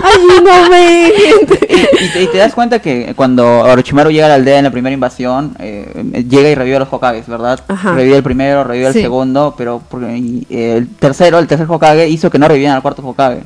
[0.02, 1.08] Allí no me.
[1.08, 4.70] Y te, y te das cuenta que cuando Orochimaru llega a la aldea en la
[4.70, 7.60] primera invasión, eh, llega y revive a los Hokages, ¿verdad?
[7.66, 7.94] Ajá.
[7.94, 8.98] Revive el primero, revive Sí.
[8.98, 13.02] el segundo, pero porque- el tercero, el tercer Hokage hizo que no revivieran al cuarto
[13.06, 13.42] Hokage.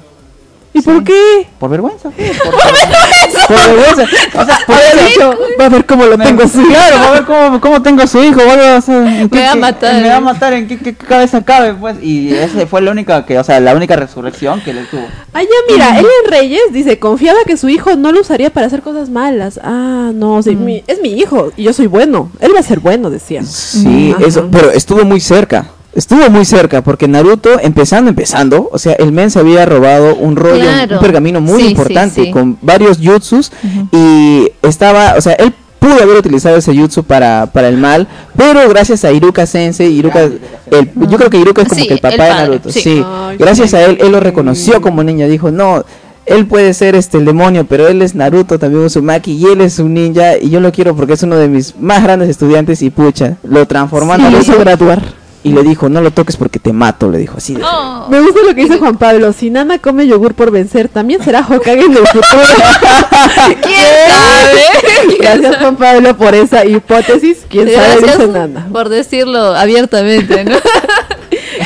[0.74, 1.46] ¿Y por qué?
[1.58, 2.08] Por vergüenza.
[2.10, 4.02] pues, Por, por vergüenza.
[4.40, 6.62] O sea, por Había dicho, va a ver cómo lo tengo así.
[6.64, 9.36] Claro, va a ver cómo, cómo tengo a su hijo, va a ver, en qué-
[9.38, 10.02] Me va a qué- matar.
[10.02, 11.96] Me va a matar, en qué, qué cabeza cabe, pues.
[12.02, 15.04] Y esa fue la única que, o sea, la única resurrección que le tuvo.
[15.34, 19.10] Allá mira, Ellen Reyes dice, confiaba que su hijo no lo usaría para hacer cosas
[19.10, 19.60] malas.
[19.62, 22.30] Ah, no, sí, mi- es mi hijo y yo soy bueno.
[22.40, 23.42] Él va a ser bueno, decía.
[23.44, 24.24] Sí, Ajá.
[24.26, 25.66] eso, pero estuvo muy cerca.
[25.94, 30.36] Estuvo muy cerca porque Naruto, empezando, empezando, o sea, el men se había robado un
[30.36, 30.96] rollo, Claro.
[30.96, 32.30] un pergamino muy Sí, sí, importante sí.
[32.30, 33.52] con varios jutsus
[33.92, 38.66] y estaba, o sea, él pudo haber utilizado ese jutsu para, para el mal, pero
[38.70, 42.00] gracias a Iruka Sensei, Iruka, el, yo creo que Iruka es como Sí, que el
[42.00, 42.80] papá el de Naruto, sí.
[42.80, 43.04] sí.
[43.04, 45.84] Ay, Gracias a él, él lo reconoció como niña, dijo, no,
[46.24, 49.78] él puede ser este el demonio, pero él es Naruto, también Uzumaki, y él es
[49.78, 52.88] un ninja, y yo lo quiero porque es uno de mis más grandes estudiantes, y
[52.88, 55.02] pucha, lo transformó a Y lo Naruto hizo graduar.
[55.44, 57.54] Y le dijo, no lo toques porque te mato, le dijo así.
[57.54, 58.06] de- Oh.
[58.10, 59.32] Me gusta lo que dice Juan Pablo.
[59.32, 62.22] Si Nana come yogur por vencer, también será Hokage en el futuro.
[63.62, 63.78] ¿Quién
[64.08, 65.16] sabe?
[65.18, 67.38] Gracias Juan Pablo por esa hipótesis.
[67.48, 67.86] ¿Quién sabe?
[68.00, 68.68] Gracias Dice Nana.
[68.72, 70.56] por decirlo abiertamente, ¿no?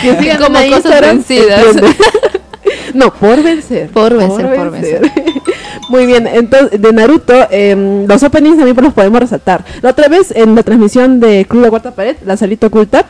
[0.02, 1.64] Que sigan Como cosas Instagram, vencidas.
[1.66, 1.96] entiende.
[2.94, 3.88] No, por vencer.
[3.90, 4.72] Por vencer, por
[5.88, 9.64] Muy bien, entonces de Naruto, em, los openings también los podemos resaltar.
[9.82, 13.06] La otra vez en la transmisión de Club de Cuarta Pared, la salita oculta,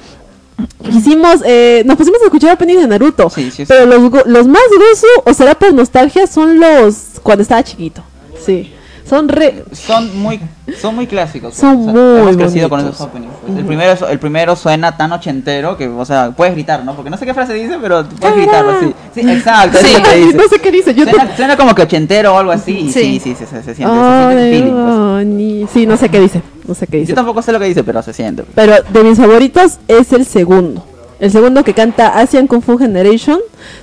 [0.90, 3.30] hicimos, eh, nos pusimos a escuchar openings de Naruto.
[3.30, 3.64] Sí, sí, sí.
[3.66, 8.02] pero los, los más gruesos, o será por nostalgia, son los cuando estaba chiquito.
[8.44, 8.72] Sí,
[9.08, 9.64] son re...
[9.72, 10.40] Son muy,
[10.80, 11.50] son muy clásicos.
[11.50, 13.32] pues, Son o sea, muy hemos crecido con esos openings.
[13.46, 13.58] pues.
[13.58, 16.94] el, primero, el primero suena tan ochentero que, o sea, puedes gritar, ¿no?
[16.94, 18.92] Porque no sé qué frase dice, pero puedes gritarlo así.
[19.14, 19.86] Sí, exacto, Sí.
[20.16, 20.36] dice.
[20.36, 22.90] no sé qué dice, yo Suena, suena como que ochentero o algo así.
[22.92, 23.20] Sí.
[23.20, 23.94] Sí, sí, se, se, se siente.
[23.94, 24.94] se Ay, siente el feeling, pues.
[24.94, 27.10] oh, ni- Sí, no sé qué dice, no sé qué dice.
[27.10, 28.42] Yo tampoco sé lo que dice, pero se siente.
[28.42, 28.54] pues.
[28.54, 30.84] Pero de mis favoritos es el segundo.
[31.18, 33.38] El segundo que canta Asian Kung Fu Generation.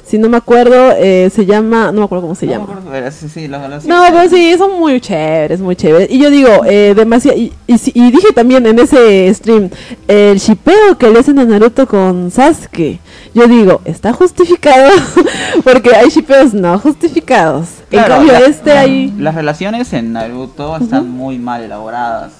[0.05, 1.91] Si no me acuerdo, eh, se llama.
[1.91, 2.63] No me acuerdo cómo se No me llama.
[2.71, 3.87] acuerdo, pero sí, sí, lo- lo- sí.
[3.87, 6.11] No, pero sí, son muy chéveres, muy chéveres.
[6.11, 7.35] Y yo digo, eh, demasiado.
[7.37, 9.71] Y, y, y dije también en ese stream,
[10.07, 12.99] el shipeo que le hacen a Naruto con Sasuke.
[13.33, 14.91] Yo digo, ¿está justificado?
[15.63, 17.67] Porque hay shipeos no justificados.
[17.89, 19.11] Claro, en cambio, la- este ahí.
[19.17, 22.31] Las relaciones en Naruto están muy mal elaboradas.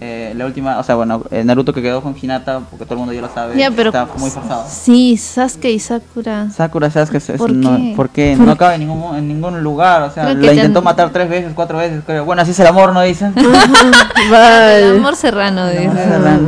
[0.00, 2.98] Eh, la última, o sea, bueno, el Naruto que quedó con Hinata, porque todo el
[3.00, 4.64] mundo ya lo sabe, pero- está muy forzado.
[4.68, 6.48] Sí, Sasuke y Sakura.
[6.50, 7.92] Sakura Sasuke es, es- ¿Por no, qué?
[7.96, 11.10] porque no cabe en ningún, mo- en ningún lugar, o sea, la ten- intentó matar
[11.10, 12.24] tres veces, cuatro veces, creo.
[12.24, 13.34] Bueno, así es el amor, ¿no dicen?
[14.32, 15.86] El amor serrano, dice.
[15.86, 16.40] Más-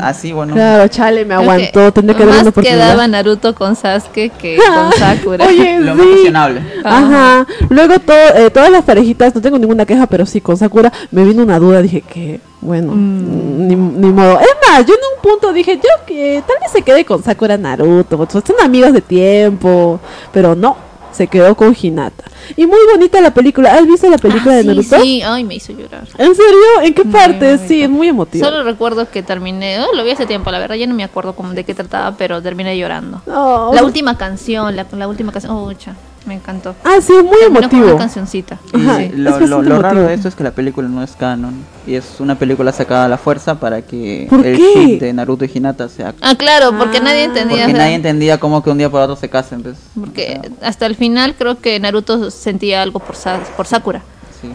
[0.00, 0.54] Así, bueno.
[0.54, 1.92] Claro, chale, me aguantó.
[1.92, 2.84] Tendré que darle una oportunidad.
[2.86, 5.46] quedaba Naruto con Sasuke que con Sakura.
[5.46, 6.62] Oye, Lo más cuestionable.
[6.84, 7.46] Ajá.
[7.68, 11.24] Luego to- eh, todas las parejitas, no tengo ninguna queja, pero sí, con Sakura me
[11.24, 11.82] vino una duda.
[11.82, 13.66] Dije que, bueno, Mm.
[13.68, 14.38] ni, ni modo.
[14.40, 17.56] Es más, yo en un punto dije, yo que tal vez se quede con Sakura
[17.56, 18.16] Naruto.
[18.16, 20.00] pues, Son amigos de tiempo.
[20.32, 20.76] Pero no,
[21.12, 22.24] se quedó con Hinata.
[22.56, 23.74] Y muy bonita la película.
[23.74, 25.00] ¿Has visto la película Ah, de sí, Naruto?
[25.00, 26.06] Sí, ay, me hizo llorar.
[26.18, 26.60] ¿En serio?
[26.82, 27.58] ¿En qué parte?
[27.58, 28.44] Sí, es muy emotivo.
[28.44, 31.34] Solo recuerdo que terminé, oh, lo vi hace tiempo, la verdad ya no me acuerdo
[31.52, 33.22] de qué trataba, pero terminé llorando.
[33.26, 35.94] No, La última canción, la, la última canción, oh, cha,
[36.26, 36.74] me encantó.
[36.84, 37.86] Ah, sí, es muy Terminó con emotivo.
[37.90, 38.58] una cancioncita.
[38.72, 41.54] Lo, es lo, bastante lo raro de esto es que la película no es canon
[41.86, 44.72] y es una película sacada a la fuerza para que ¿Por el qué?
[44.74, 47.58] ship de Naruto y Hinata sea Ah, claro, porque nadie entendía.
[47.58, 49.76] porque o sea, nadie entendía cómo que un día por otro se casen pues.
[49.98, 54.02] porque O sea, hasta el final creo que Naruto sentía algo por, Sa- por Sakura.
[54.40, 54.48] sí.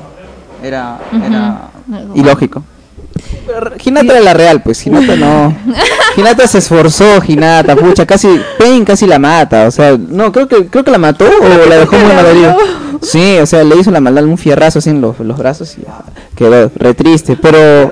[0.64, 1.70] era era
[2.16, 2.64] ilógico
[3.84, 5.56] Hinata era la real, pues Hinata no.
[6.18, 8.28] Hinata se esforzó, Hinata, pucha, casi
[8.58, 11.78] Pain casi la mata, o sea, no, creo que creo que la mató o la
[11.78, 12.58] dejó muy la malherida.
[13.02, 15.84] Sí, o sea, le hizo la maldad un fierrazo así en los, los brazos y
[15.88, 16.04] ah,
[16.36, 17.92] quedó re triste, pero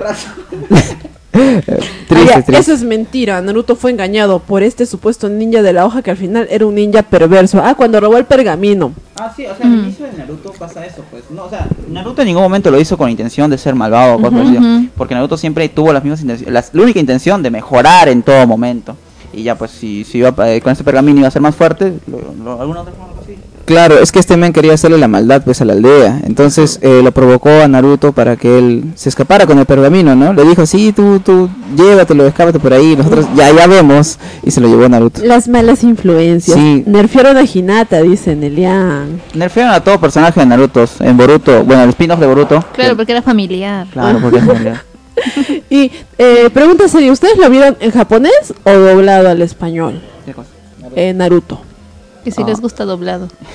[1.32, 2.58] triste, triste.
[2.58, 3.40] Eso es mentira.
[3.40, 6.74] Naruto fue engañado por este supuesto ninja de la hoja que al final era un
[6.74, 7.62] ninja perverso.
[7.62, 8.92] Ah, cuando robó el pergamino.
[9.18, 11.24] Ah, sí, o sea, al inicio de Naruto pasa eso, pues.
[11.30, 14.20] No, o sea, Naruto en ningún momento lo hizo con intención de ser malvado o
[14.20, 14.88] cosas así, ujú.
[14.96, 18.46] Porque Naruto siempre tuvo las mismas intenciones, las- la única intención de mejorar en todo
[18.46, 18.94] momento.
[19.32, 21.94] Y ya, pues, si, si iba, eh, con este pergamino iba a ser más fuerte,
[22.06, 23.12] lo, lo- alguna otra forma.
[23.66, 27.00] Claro, es que este men quería hacerle la maldad pues a la aldea, entonces eh,
[27.02, 30.32] lo provocó a Naruto para que él se escapara con el pergamino, ¿no?
[30.32, 34.60] Le dijo, sí, tú, tú, llévatelo, escápate por ahí, nosotros ya, ya vemos, y se
[34.60, 35.20] lo llevó Naruto.
[35.24, 36.56] Las malas influencias.
[36.56, 36.84] Sí.
[36.86, 39.20] Nerfearon a Hinata, dice Nelian.
[39.34, 42.64] Nerfearon a todo personaje de Naruto, en Boruto, bueno, el spin-off de Boruto.
[42.72, 43.86] Claro, que- porque era familiar.
[43.92, 44.82] Claro, porque es familiar.
[45.70, 50.00] Y eh, pregunta seria, ¿ustedes lo vieron en japonés o doblado al español?
[50.24, 50.50] ¿Qué cosa?
[50.94, 51.60] Eh, Naruto.
[52.26, 53.28] Que si les gusta doblado.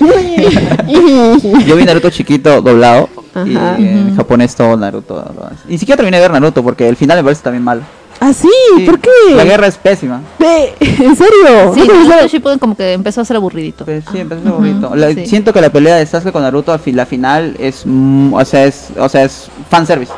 [1.66, 3.06] Yo vi Naruto chiquito doblado
[3.44, 5.22] y en japonés todo Naruto.
[5.68, 7.82] Ni siquiera terminé de ver Naruto porque el final me parece también mal.
[8.18, 8.48] ¿Ah, sí?
[8.78, 9.10] Sí, ¿Por qué?
[9.36, 10.22] La guerra es pésima.
[10.40, 11.74] ¿En serio?
[11.74, 12.28] Sí, ¿No te Naruto?
[12.28, 13.84] Shippuden como que empezó a ser aburridito.
[13.84, 14.94] Pues sí, empezó bonito.
[14.94, 15.26] La- sí.
[15.26, 18.44] Siento que la pelea de Sasuke con Naruto al fin, la final es, mm, o
[18.46, 20.12] sea, es, o sea, es fanservice.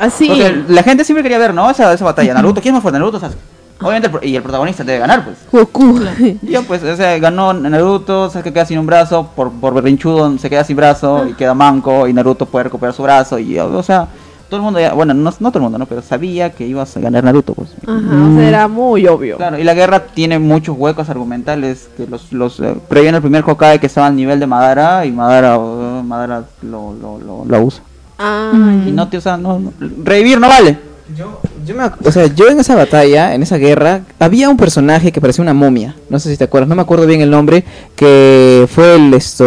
[0.00, 0.26] ¿Ah, sí?
[0.26, 1.70] Porque la gente siempre quería ver, ¿no?
[1.70, 2.34] Esa, esa batalla.
[2.34, 2.98] Naruto, ¿quién es más fuerte?
[2.98, 3.38] Naruto Sasuke.
[3.80, 5.36] Obviamente, el pro- y el protagonista debe ganar, pues.
[5.52, 6.00] Goku.
[6.42, 10.48] Yo, pues, o sea, ganó Naruto, Sasuke queda sin un brazo, por, por berrinchudo se
[10.48, 14.08] queda sin brazo y queda manco, y Naruto puede recuperar su brazo, y, o sea,
[14.48, 15.84] todo el mundo ya, bueno, no, no todo el mundo, ¿no?
[15.86, 17.74] Pero sabía que ibas a ganar Naruto, pues.
[17.86, 19.36] Ajá, o sea, era muy obvio.
[19.36, 23.44] Claro, y la guerra tiene muchos huecos argumentales que los, los eh, previene el primer
[23.46, 27.60] Hokage que estaba al nivel de Madara y Madara, eh, Madara lo, lo, lo, lo
[27.62, 27.82] usa.
[28.18, 28.88] Ah, Mm.
[28.88, 29.72] Y no te usa, no, no-
[30.02, 30.78] revivir no vale.
[31.14, 35.10] Yo, yo me, o sea, yo en esa batalla, en esa guerra, había un personaje
[35.12, 35.94] que parecía una momia.
[36.08, 37.64] No sé si te acuerdas, no me acuerdo bien el nombre,
[37.96, 39.44] que fue el esto,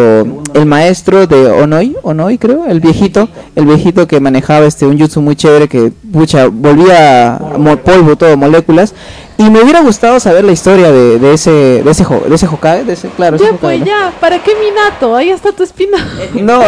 [0.53, 5.21] el maestro de Onoi, Onoi creo, el viejito, el viejito que manejaba este un jutsu
[5.21, 8.93] muy chévere que pucha volvía a polvo todo, moléculas.
[9.37, 11.49] Y me hubiera gustado saber la historia de, de ese
[11.81, 13.85] de ese de ese Hokage, de ese claro, ese ya Hokage, pues ¿no?
[13.85, 15.15] ya, ¿para qué Minato?
[15.15, 15.97] Ahí está tu espina.
[16.33, 16.61] No,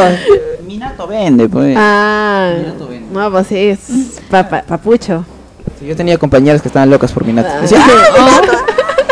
[0.66, 1.76] Minato vende, pues.
[1.78, 3.08] Ah, Minato vende.
[3.14, 3.80] no, pues sí, es
[4.30, 5.26] pa- pa- papucho.
[5.82, 7.50] Sí, yo tenía compañeras que estaban locas por Minato.
[7.52, 7.60] Ah.
[7.62, 7.82] Decían,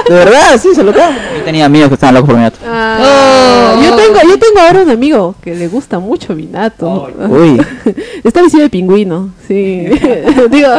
[0.07, 2.57] de verdad, sí, se lo Yo tenía amigos que estaban locos por Minato.
[2.65, 3.81] Ah, Oh.
[3.81, 7.09] yo tengo, yo tengo ahora un amigo que le gusta mucho Minato.
[7.29, 7.61] Uy.
[8.23, 9.87] Está vestido de pingüino, sí.
[10.49, 10.69] Digo,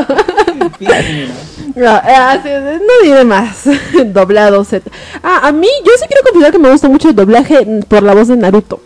[1.77, 3.63] no, ah, sí, no diré más.
[4.07, 4.91] Doblado Z.
[5.23, 8.15] Ah, a mí, yo sí quiero confesar que me gusta mucho el doblaje por la
[8.15, 8.81] voz de Naruto.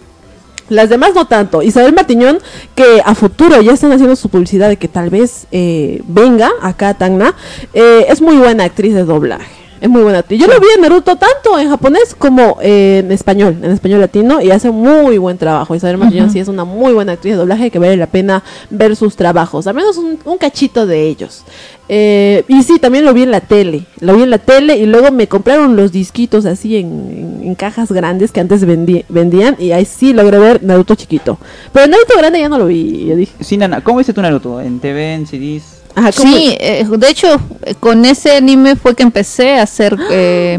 [0.68, 1.62] Las demás no tanto.
[1.62, 2.38] Isabel Matiñón,
[2.74, 6.90] que a futuro ya están haciendo su publicidad de que tal vez eh, venga acá
[6.90, 7.34] a Tacna,
[7.74, 9.63] eh, es muy buena actriz de doblaje.
[9.84, 10.40] Es muy buena actriz.
[10.40, 14.40] Yo lo vi en Naruto tanto en japonés como eh, en español, en español latino,
[14.40, 15.74] y hace muy buen trabajo.
[15.74, 18.96] Isabel Matiñón sí es una muy buena actriz de doblaje que vale la pena ver
[18.96, 21.42] sus trabajos, al menos un, un cachito de ellos.
[21.90, 23.84] Eh, y sí, también lo vi en la tele.
[24.00, 27.54] Lo vi en la tele y luego me compraron los disquitos así en, en- en
[27.54, 31.36] cajas grandes que antes vendí- vendían y ahí sí logré ver Naruto chiquito.
[31.74, 33.04] Pero Naruto grande ya no lo vi.
[33.04, 34.62] Yo dije, Sí, Nana, ¿cómo viste tú Naruto?
[34.62, 35.82] ¿En TV, en CDs?
[36.12, 37.40] Sí, eh, de hecho,
[37.80, 40.58] con ese anime fue que empecé a hacer eh,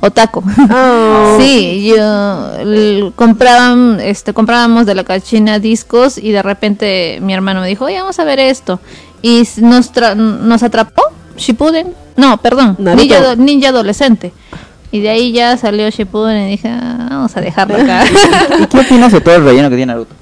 [0.00, 0.42] otaku.
[0.70, 1.36] Ah.
[1.40, 7.68] Sí, yo compraban, este, comprábamos de la cachina discos y de repente mi hermano me
[7.68, 8.80] dijo, oye, vamos a ver esto.
[9.22, 11.02] Y nos, tra- nos atrapó
[11.36, 11.92] Shippuden.
[12.16, 13.02] No, perdón, Naruto.
[13.04, 14.32] ninja, ado- ninja adolescente.
[14.92, 18.04] Y de ahí ya salió Shippuden y dije, "Ah, vamos a dejarlo acá.
[18.58, 20.14] ¿Y qué opinas de todo el relleno que tiene Naruto?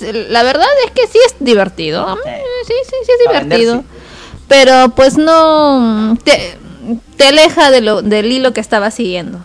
[0.00, 2.16] La verdad es que sí es divertido.
[2.16, 2.22] Mí,
[2.66, 3.84] Sí, sí, sí es divertido.
[4.48, 6.56] Pero pues no te,
[7.16, 9.40] te aleja de lo, del hilo que estaba siguiendo.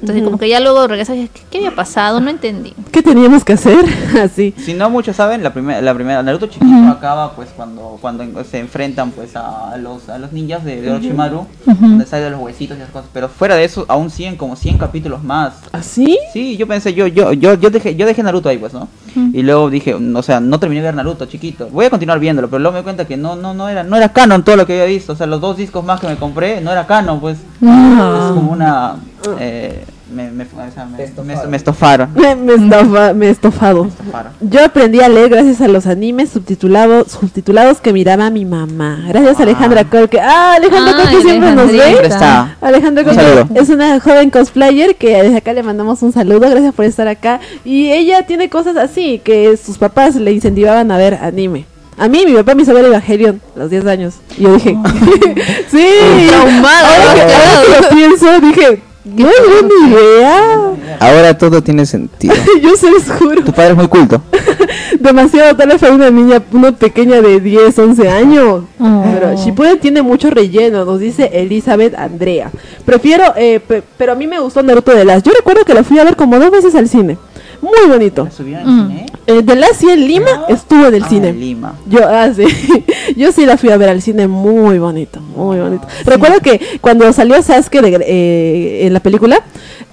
[0.00, 2.20] Entonces como que ya luego regresas y dices, ¿qué, qué había pasado?
[2.20, 2.74] No entendí.
[2.90, 3.84] ¿Qué teníamos que hacer?
[4.22, 4.54] Así.
[4.56, 8.58] Si no muchos saben, la primera, la primera Naruto chiquito acaba pues cuando cuando se
[8.58, 12.80] enfrentan pues a los a los ninjas de, de Orochimaru, donde salen los huesitos y
[12.80, 13.08] esas cosas.
[13.12, 15.54] Pero fuera de eso, aún siguen como 100 capítulos más.
[15.72, 16.18] ¿Así?
[16.32, 18.88] Sí, yo pensé, yo yo yo yo dejé yo dejé Naruto ahí pues, ¿no?
[19.32, 21.68] Y luego dije, o sea, no terminé de ver Naruto chiquito.
[21.70, 23.96] Voy a continuar viéndolo, pero luego me di cuenta que no no no era no
[23.96, 26.16] era canon todo lo que había visto, o sea, los dos discos más que me
[26.16, 27.38] compré no era canon, pues.
[27.38, 28.96] Es como una
[29.40, 32.10] eh, me, me, o sea, me, estofaron.
[32.14, 33.86] Me, me, estofa- me estofado.
[33.86, 34.32] Estofaron.
[34.40, 39.04] Yo aprendí a leer gracias a los animes subtitulados, subtitulados que miraba mi mamá.
[39.08, 41.82] Gracias a Alejandra Col, que ah, Alejandra Col que Ay, siempre nos ve.
[41.82, 41.88] Alejandrita.
[41.88, 42.56] Siempre está.
[42.60, 43.48] Alejandra Un Col saludo.
[43.54, 47.40] es una joven cosplayer que desde acá le mandamos un saludo, gracias por estar acá.
[47.64, 51.64] Y ella tiene cosas así, que sus papás le incentivaban a ver anime.
[51.98, 54.14] A mí, mi papá me hizo ver Evangelion a los 10 años.
[54.36, 54.76] Y yo dije,
[55.70, 55.86] sí.
[56.28, 58.82] Traumada, Ahora que, ahora que lo pienso, dije,
[59.14, 60.70] no hay ni idea.
[61.00, 62.34] ahora todo tiene sentido.
[62.62, 63.42] Yo se los juro.
[63.44, 64.20] Tu padre es muy culto.
[65.00, 68.64] Demasiado, tal vez para una niña, una pequeña de 10, 11 años.
[68.80, 69.04] Oh.
[69.12, 72.50] Pero Shippuden tiene mucho relleno, nos dice Elizabeth Andrea.
[72.84, 75.22] Prefiero, eh, pe- pero a mí me gustó Naruto de las.
[75.22, 77.18] Yo recuerdo que la fui a ver como dos veces al cine.
[77.62, 78.24] Muy bonito.
[78.24, 79.06] ¿La en cine?
[79.26, 81.28] Eh, de las sí en Lima estuvo en el Ah, cine.
[81.30, 81.74] en Lima.
[81.88, 82.44] Yo, ah, sí.
[83.16, 85.86] Yo sí la fui a ver al cine muy bonito, muy bonito.
[86.04, 89.40] Recuerdo que cuando salió Sasuke de- eh, en la película,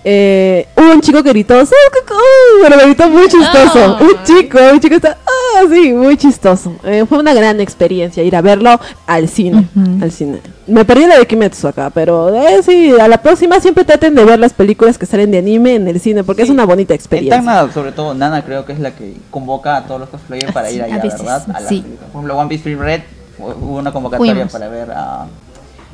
[0.03, 2.03] eh, hubo un chico que gritó, "Sasuke",
[2.61, 3.97] pero me gritó muy chistoso.
[3.99, 3.99] Ah.
[4.01, 6.75] Un chico, un chico está, ah, sí, muy chistoso.
[6.83, 9.67] Eh, fue una gran experiencia ir a verlo al cine,
[10.01, 10.39] al cine.
[10.67, 14.23] Me perdí la de Kimetsu acá, pero eh, sí, a la próxima siempre traten de
[14.23, 16.99] ver las películas que salen de anime en el cine, porque es una bonita En
[16.99, 17.37] experiencia.
[17.37, 20.69] Tacna, sobre todo, Nana creo que es la que convoca a todos los cosplayers para
[20.69, 21.43] sí, ir a allá, veces, ¿verdad?
[21.53, 21.83] A la sí.
[21.99, 23.01] Por ejemplo, One Piece Free Red
[23.39, 24.51] hu- hubo una convocatoria Fuimos.
[24.53, 25.25] para ver a...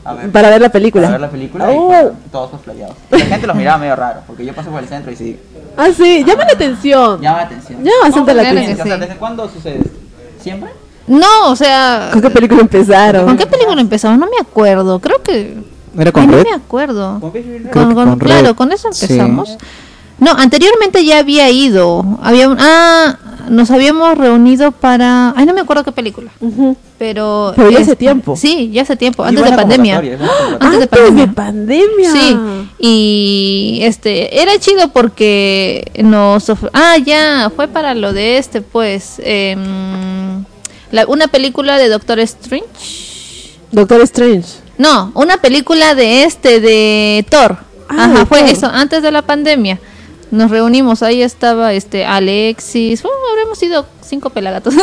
[0.05, 1.03] a ver, Para ver la película.
[1.07, 1.87] para ver la película y Oh.
[1.87, 2.95] fueron todos cosplayados.
[3.11, 5.39] Y La gente los miraba medio raro, porque yo pasé por el centro y sí,
[5.77, 7.21] Ah, sí, llama la atención.
[7.21, 7.83] llama la atención.
[7.83, 8.71] Llama bastante la atención.
[8.81, 8.99] O sea, sí.
[9.01, 9.97] ¿desde cuándo sucede esto?
[10.41, 10.69] ¿Siempre?
[11.07, 13.25] No, o sea, ¿Con qué película empezaron?
[13.25, 14.19] ¿con qué película empezamos?
[14.19, 14.99] No me acuerdo.
[14.99, 15.57] Creo que
[15.95, 16.43] ¿Era Ay, con no Red?
[16.43, 17.19] me acuerdo.
[17.19, 19.17] Con, que con- con claro, con eso Sí.
[20.20, 22.20] No, anteriormente ya había ido.
[22.22, 23.17] Había un, ah,
[23.49, 26.32] nos habíamos reunido para, ay, no me acuerdo qué película.
[26.97, 28.36] Pero Pero ya es- hace tiempo.
[28.36, 29.95] Sí, ya hace tiempo, antes de pandemia.
[30.01, 30.30] convocatoria.
[30.59, 31.26] Antes de Antes pandemia.
[31.26, 32.11] de pandemia.
[32.11, 32.38] Sí,
[32.80, 40.43] y este era chido porque nos ah ya fue para lo de este pues em,
[40.91, 42.65] La- una película de Doctor Strange.
[43.72, 44.47] Doctor Strange.
[44.78, 47.57] No, una película de este, de Thor.
[47.88, 48.49] Ah, Ajá, fue Thor.
[48.49, 49.80] eso, antes de la pandemia.
[50.32, 54.75] Nos reunimos, ahí estaba este Alexis, bueno, habremos sido cinco pelagatos.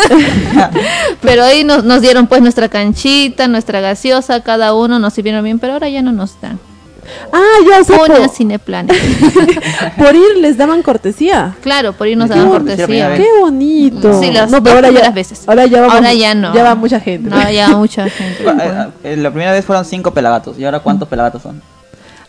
[1.20, 5.58] pero ahí nos, nos dieron pues nuestra canchita, nuestra gaseosa, cada uno nos sirvieron bien,
[5.58, 6.58] pero ahora ya no nos dan.
[7.32, 7.96] Ah, ya sé.
[7.96, 8.08] Por,
[9.98, 11.54] por ir les daban cortesía.
[11.62, 13.14] claro, por irnos Qué daban cortesía.
[13.14, 14.20] Qué bonito.
[14.20, 15.48] Sí, las no, dos pero ahora ya, veces.
[15.48, 16.54] ahora ya vamos, Ahora ya no.
[16.54, 17.30] Ya va mucha gente.
[17.30, 18.44] No, ya mucha gente.
[18.44, 20.58] Eh, eh, La primera vez fueron cinco pelagatos.
[20.58, 21.62] ¿Y ahora cuántos pelagatos son?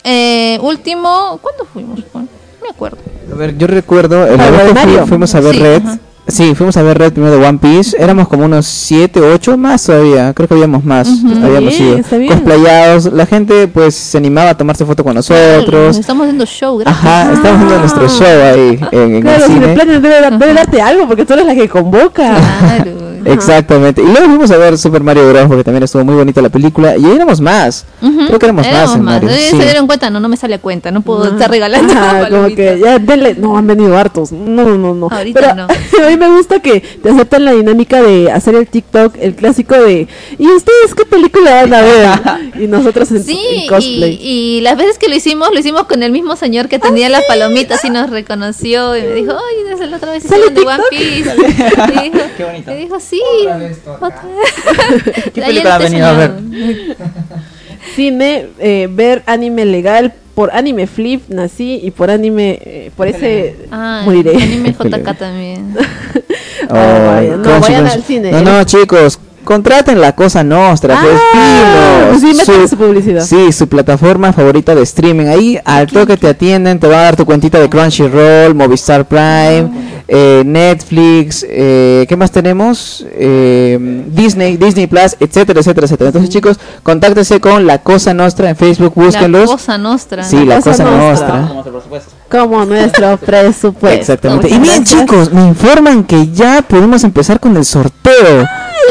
[0.04, 2.00] Eh, último, ¿cuándo fuimos?
[2.12, 2.28] Juan?
[2.68, 2.98] Me acuerdo.
[3.32, 4.98] A ver, yo recuerdo, el Ah, Mario.
[5.00, 5.82] fui- fuimos a ver Sí, Red.
[5.86, 5.98] ajá.
[6.28, 7.96] Sí, fuimos a ver Red primero de One Piece.
[7.98, 10.34] Éramos como unos 7, 8 más todavía.
[10.34, 11.08] Creo que habíamos más.
[11.08, 11.96] Habíamos Bien, ido.
[11.96, 12.32] está bien.
[12.34, 13.06] Cosplayados.
[13.14, 15.96] La gente pues se animaba a tomarse foto con nosotros.
[15.96, 17.02] Estamos haciendo show, gracias.
[17.02, 19.60] Ajá, estamos haciendo nuestro show ahí en, en Claro, el cine.
[19.62, 22.36] Cineplanet debe, dar- debe darte algo porque tú eres la que convoca.
[22.60, 23.07] Claro.
[23.32, 24.02] Exactamente.
[24.02, 25.46] Y luego fuimos a ver Super Mario Bros.
[25.48, 26.96] porque también estuvo muy bonita la película.
[26.96, 27.84] Y ahí éramos más.
[28.02, 28.26] Ujú.
[28.26, 29.22] Creo que éramos, Éramos más en más.
[29.22, 29.30] Mario.
[29.38, 29.50] Sí.
[29.50, 31.92] Se dieron cuenta, no, no me sale a cuenta, no puedo estar regalando.
[31.92, 34.32] Ajá, como que ya denle, no han venido hartos.
[34.32, 35.08] No, no, no, no.
[35.10, 35.64] Ahorita Pero no.
[36.06, 39.74] a mí me gusta que te aceptan la dinámica de hacer el TikTok, el clásico
[39.74, 40.08] de
[40.38, 42.08] ¿y ustedes qué película van a ver?
[42.62, 44.18] y nosotros en, Sí, en cosplay.
[44.20, 47.08] y, y las veces que lo hicimos, lo hicimos con el mismo señor que tenía
[47.08, 50.54] las palomitas y nos reconoció y me dijo, ay, desde la otra vez ¿Sale hicieron
[50.54, 50.82] de One?
[50.90, 51.08] Piece.
[51.08, 52.72] Y dijo, Qué bonito.
[52.72, 53.17] y dijo, sí.
[53.40, 53.78] Otra vez
[55.34, 56.32] ¿Qué película han venido a ver?
[57.94, 63.56] Cine, eh, ver anime legal, por anime flip nací y por anime, eh, por ese
[63.70, 64.34] Ah, moriré.
[64.36, 65.74] anime JK también.
[65.76, 68.30] Oh, Ah, vaya, no, Crunchy, vayan al cine.
[68.32, 69.18] No, no, chicos.
[69.48, 72.20] Contraten la cosa nostra, que es Ah, fino.
[72.20, 73.24] sí, métanle su publicidad.
[73.24, 75.24] Sí, su plataforma favorita de streaming.
[75.24, 79.70] Ahí al toque te atienden, te van a dar tu cuentita de Crunchyroll, Movistar Prime,
[80.06, 83.06] eh, Netflix, eh, ¿qué más tenemos?
[83.12, 86.08] Eh, Disney, Disney Plus, etcétera, etcétera, etcétera.
[86.08, 89.50] Entonces, chicos, contáctense con La Cosa Nostra en Facebook, La búsquenlos.
[89.50, 90.24] cosa nostra.
[90.24, 91.40] Sí, La Cosa Cosa Nostra.
[91.40, 91.48] Nostra.
[91.48, 92.10] Como nuestro presupuesto.
[92.28, 93.98] Como nuestro presupuesto.
[94.00, 94.48] Exactamente.
[94.48, 95.00] Y bien, gracias.
[95.00, 98.44] chicos, me informan que ya podemos empezar con el sorteo.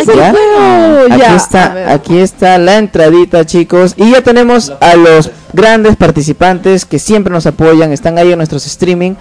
[0.05, 1.11] El!
[1.11, 3.93] Aquí Ya, a está, aquí está la entradita, chicos.
[3.97, 8.65] Y ya tenemos a los grandes participantes que siempre nos apoyan, están ahí en nuestros
[8.65, 9.15] streaming.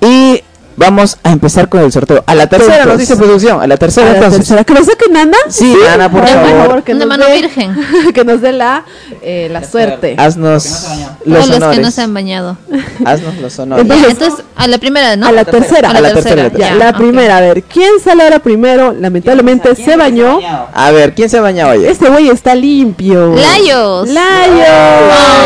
[0.00, 0.42] Y
[0.78, 2.22] vamos a empezar con el sorteo.
[2.26, 4.38] A la tercera nos dice producción, a la A tercera la entonces.
[4.40, 4.64] tercera.
[4.64, 5.36] ¿Que lo saquen Ana?
[5.48, 6.82] Sí, Ana, por Por favor.
[6.82, 7.76] que Una nos mano dé- virgen.
[8.14, 8.84] que nos dé la,
[9.22, 10.14] eh, la suerte.
[10.18, 12.56] Haznos Todos los los que no se han bañado.
[13.04, 13.82] Haznos los honores.
[13.84, 15.26] Entonces- Ya, entonces, a la primera, ¿no?
[15.26, 15.90] A la tercera.
[15.90, 16.42] A la, A la tercera.
[16.50, 18.92] tercera, Ya, la primera, a ver, ¿quién sale ahora primero?
[18.92, 20.38] Lamentablemente se bañó.
[20.72, 21.84] A ver, ¿quién se ha bañado hoy?
[21.86, 23.34] Este güey está limpio.
[23.34, 24.08] Layos.
[24.08, 24.68] Layos.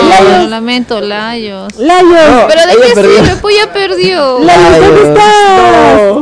[0.02, 0.42] No, Layos.
[0.44, 1.74] lo lamento, Layos.
[1.78, 2.44] Layos.
[2.48, 4.38] Pero de qué sirve, pues ya perdió.
[4.40, 5.14] Layos, ¿dónde Layos.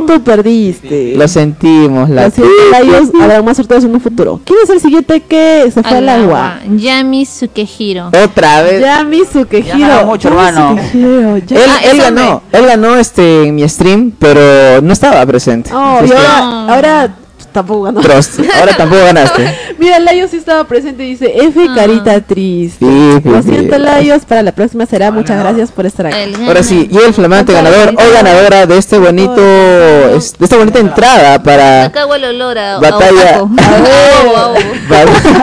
[0.07, 1.13] Tú perdiste.
[1.15, 3.09] Lo sentimos, la Lo siento, Layos.
[3.21, 4.41] Habrá más sorteos en un futuro.
[4.43, 6.59] ¿Quién es el siguiente que se fue al agua?
[6.69, 8.07] Yami Sukehiro.
[8.07, 8.81] Otra vez.
[8.81, 10.05] Yami Ya Sukehiro.
[10.05, 10.81] mucho, Yami hermano.
[10.83, 15.69] Sukehiro, Él, Ah, él ganó, él ganó este en mi stream, pero no estaba presente.
[15.73, 17.15] Oh, ahora, ahora
[17.51, 18.01] tampoco ganó.
[18.01, 19.55] Prost, ahora tampoco ganaste.
[19.77, 21.73] Mira, Layos sí estaba presente y dice F Ah.
[21.75, 22.85] carita triste.
[22.85, 23.49] Sí, sí, Lo sí.
[23.49, 24.25] siento, Layos.
[24.25, 25.11] Para la próxima será.
[25.11, 26.33] Muchas gracias por estar aquí.
[26.47, 31.41] Ahora sí, y el flamante ganador o ganadora de este bonito, de esta bonita entrada
[31.43, 33.39] para Acá huele olor a, a batalla,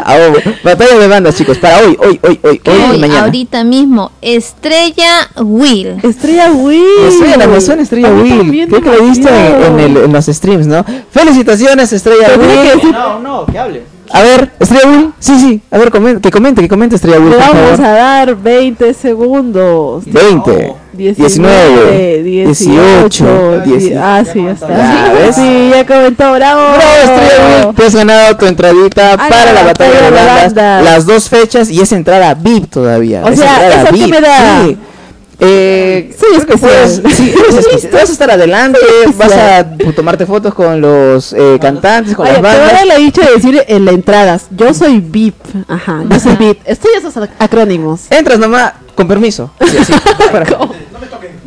[0.05, 0.17] a
[0.65, 3.25] batalla de bandas, chicos, para hoy, hoy, hoy, hoy, hoy Hoy, mañana.
[3.25, 5.99] ahorita mismo, Estrella Will.
[6.03, 6.85] Estrella Will.
[7.09, 10.27] Estrella, la persona Estrella Will, creo que lo he visto en, en el- en los
[10.27, 10.85] streams, ¿no?
[11.11, 12.49] Felicitaciones, Estrella que Will.
[12.81, 13.83] decir- No, no, que hable.
[14.11, 17.29] A ver, Estrella Will, sí, sí, a ver, comen- que comente, que comente Estrella Will,
[17.31, 17.85] Le vamos favor.
[17.87, 20.05] a dar 20 segundos.
[20.07, 23.93] 20, 19, 18, 10.
[23.99, 24.69] Ah, sí, ya está.
[24.69, 25.33] Ya.
[25.33, 26.61] Sí, ya comentó, bravo.
[26.75, 30.85] Bravo, Estrella te has ganado tu entradita A para la la batalla de bandas, bandas.
[30.85, 33.23] las dos fechas y es entrada VIP todavía.
[33.25, 34.63] O es sea, entrada ¿eso qué me da?
[34.65, 34.79] Sí.
[35.41, 37.33] Eh, Soy creo que puedes- sí.
[37.93, 38.79] Vas a estar adelante,
[39.17, 39.65] vas a
[39.95, 42.87] tomarte fotos con los eh, cantantes, con Oye, las te voy a bandas.
[42.87, 44.47] la dicha de decir en las entradas.
[44.51, 45.37] Yo soy VIP.
[45.69, 46.61] Ajá, yo soy VIP.
[46.65, 48.03] Estoy esos ac- acrónimos.
[48.11, 49.51] Entras nomás con permiso.
[49.71, 49.93] Sí, así,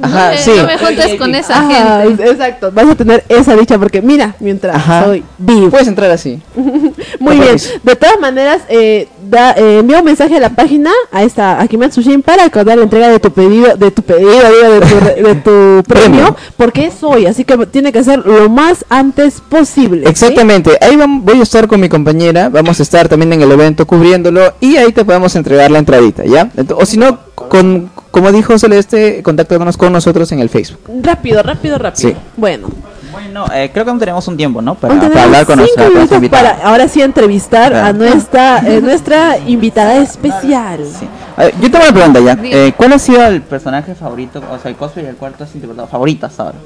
[0.01, 0.51] Ajá, sí.
[0.57, 2.30] No me juntes con esa Ajá, gente.
[2.30, 2.72] exacto.
[2.72, 5.05] Vas a tener esa dicha porque mira, mientras Ajá.
[5.05, 5.69] soy VIP.
[5.69, 6.41] Puedes entrar así.
[7.19, 7.57] Muy bien.
[7.84, 11.67] De todas maneras, eh, da, eh, envía un mensaje a la página a esta a
[11.67, 15.24] Kimetsu Shin para acordar la entrega de tu pedido, de tu pedido, de tu, re-
[15.24, 20.03] de tu premio, porque es hoy, así que tiene que ser lo más antes posible.
[20.05, 20.09] ¿sí?
[20.09, 23.51] Exactamente, ahí vam- voy a estar con mi compañera, vamos a estar también en el
[23.51, 26.49] evento cubriéndolo y ahí te podemos entregar la entradita, ¿ya?
[26.76, 27.19] O si no,
[27.50, 30.80] con, como dijo Celeste, contáctanos con nosotros en el Facebook.
[31.02, 32.10] Rápido, rápido, rápido.
[32.12, 32.16] Sí.
[32.38, 32.68] Bueno,
[33.12, 34.76] Bueno, eh, creo que aún tenemos un tiempo, ¿no?
[34.76, 36.56] Para, hablar con cinco nuestra invitada.
[36.58, 40.80] para ahora sí entrevistar a nuestra eh, nuestra invitada especial.
[40.86, 41.08] Sí.
[41.38, 42.38] Ver, yo tengo una pregunta ya.
[42.44, 45.88] Eh, ¿Cuál ha sido el personaje favorito, o sea, el cosplay del cuarto has interpretado
[45.88, 46.58] favorito hasta ahora?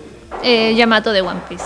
[0.44, 1.64] Eh, Yamato de One Piece.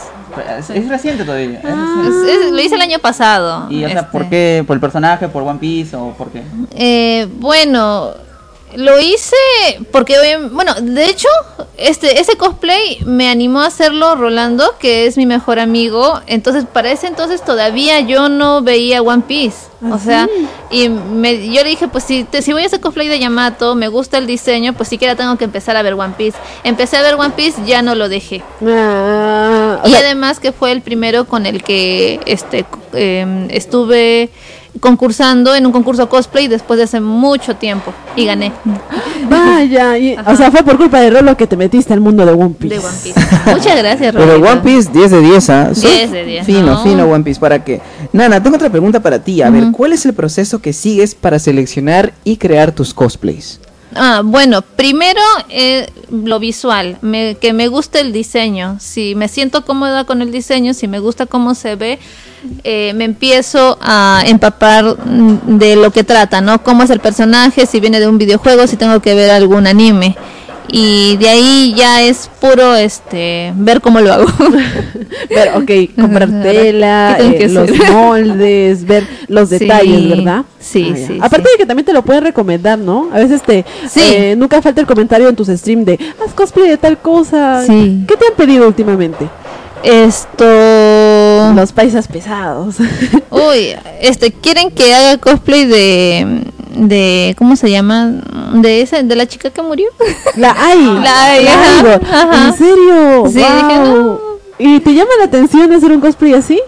[0.57, 1.59] Es, es reciente todavía.
[1.63, 2.01] Ah.
[2.05, 2.31] reciente.
[2.31, 3.65] Es- es- lo hice el año pasado.
[3.69, 4.11] Y, o sea, este.
[4.11, 4.63] ¿por qué?
[4.65, 5.27] ¿Por el personaje?
[5.27, 5.95] ¿Por One Piece?
[5.97, 6.43] ¿O por qué?
[6.75, 8.11] Eh, bueno,
[8.75, 9.35] lo hice
[9.91, 10.15] porque,
[10.51, 11.27] bueno, de hecho,
[11.77, 16.19] este ese cosplay me animó a hacerlo Rolando, que es mi mejor amigo.
[16.27, 19.69] Entonces, para ese entonces todavía yo no veía One Piece.
[19.91, 20.27] O sea,
[20.69, 23.75] y me, yo le dije, pues si, te- si voy a hacer cosplay de Yamato,
[23.75, 26.37] me gusta el diseño, pues siquiera tengo que empezar a ver One Piece.
[26.65, 28.43] Empecé a ver One Piece, ya no lo dejé.
[28.67, 34.29] Ah, Y sea, además que fue el primero con el que este eh, estuve
[34.79, 38.51] concursando en un concurso cosplay después de hace mucho tiempo y gané
[39.29, 42.31] vaya, y- o sea, fue por culpa de Rolo que te metiste al mundo de
[42.33, 42.75] One Piece.
[42.75, 43.19] de One Piece.
[43.51, 44.51] Muchas gracias, Pero Rolito.
[44.51, 45.69] One Piece 10 de 10, ¿ah?
[45.73, 45.87] Sí.
[45.87, 46.83] 10 de 10, Fino, ¿no?
[46.83, 47.39] fino One Piece.
[47.39, 47.81] ¿Para qué?
[48.13, 49.41] Nana, tengo otra pregunta para ti.
[49.41, 49.65] A ver.
[49.71, 53.59] ¿cuál es el proceso que sigues para seleccionar y crear tus cosplays?
[53.95, 55.19] Ah, bueno, primero
[55.49, 58.77] eh, lo visual, me- que me guste el diseño.
[58.79, 61.97] Si me siento cómoda con el diseño, si me gusta cómo se ve,
[62.63, 66.61] eh, me empiezo a empapar mm, de lo que trata, ¿no?
[66.63, 70.15] Cómo es el personaje, si viene de un videojuego, si tengo que ver algún anime.
[70.71, 74.25] Y de ahí ya es puro este ver cómo lo hago.
[75.29, 80.43] Pero, ok, comprar tela, ¿Qué tengo eh, los moldes, ver los Sí, detalles, ¿verdad?
[80.59, 81.51] sí, Ah, sí, Aparte sí.
[81.53, 83.09] de que también te lo pueden recomendar, ¿no?
[83.11, 83.99] A veces te Sí.
[84.03, 87.63] eh, nunca falta el comentario en tus streams de haz cosplay de tal cosa.
[87.65, 88.03] Sí.
[88.07, 89.27] ¿Qué te han pedido últimamente?
[89.81, 92.75] Esto Los paisas pesados.
[93.31, 96.41] Uy, este, quieren que haga cosplay de,
[96.87, 98.11] de, ¿cómo se llama?
[98.53, 99.87] De esa, de la chica que murió.
[100.37, 100.83] La hay.
[101.03, 102.47] La Ai, ajá.
[102.47, 103.23] ¿En serio?
[103.27, 103.85] Sí, dije, Guau.
[103.85, 104.19] no.
[104.57, 106.59] ¿Y te llama la atención hacer un cosplay así?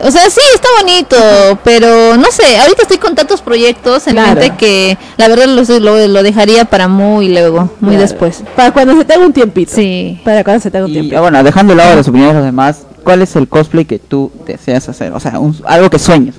[0.00, 1.16] O sea, sí, está bonito,
[1.64, 4.40] pero no sé, ahorita estoy con tantos proyectos en Claro.
[4.40, 8.00] mente que la verdad lo, lo, lo dejaría para muy luego, muy Claro.
[8.02, 8.42] después.
[8.54, 9.72] Para cuando se te haga un tiempito.
[9.74, 10.20] Sí.
[10.24, 11.20] Para cuando se te haga un Y tiempito.
[11.20, 14.30] bueno, dejando de lado las opiniones de los demás, ¿cuál es el cosplay que tú
[14.46, 15.12] deseas hacer?
[15.12, 16.36] O sea, un- algo que sueñes.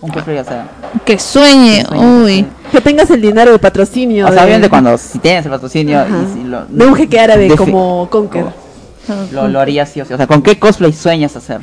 [0.00, 0.68] Un cosplay, o sea.
[1.04, 2.46] Que sueñe, que uy.
[2.70, 4.26] Que tengas el dinero de patrocinio.
[4.26, 7.18] O sea, de- obviamente cuando si tienes el patrocinio y si lo, De un jeque
[7.18, 8.44] árabe como Conker.
[9.32, 10.12] lo, lo harías sí o sí.
[10.12, 11.60] O sea, ¿con qué cosplay sueñas hacer?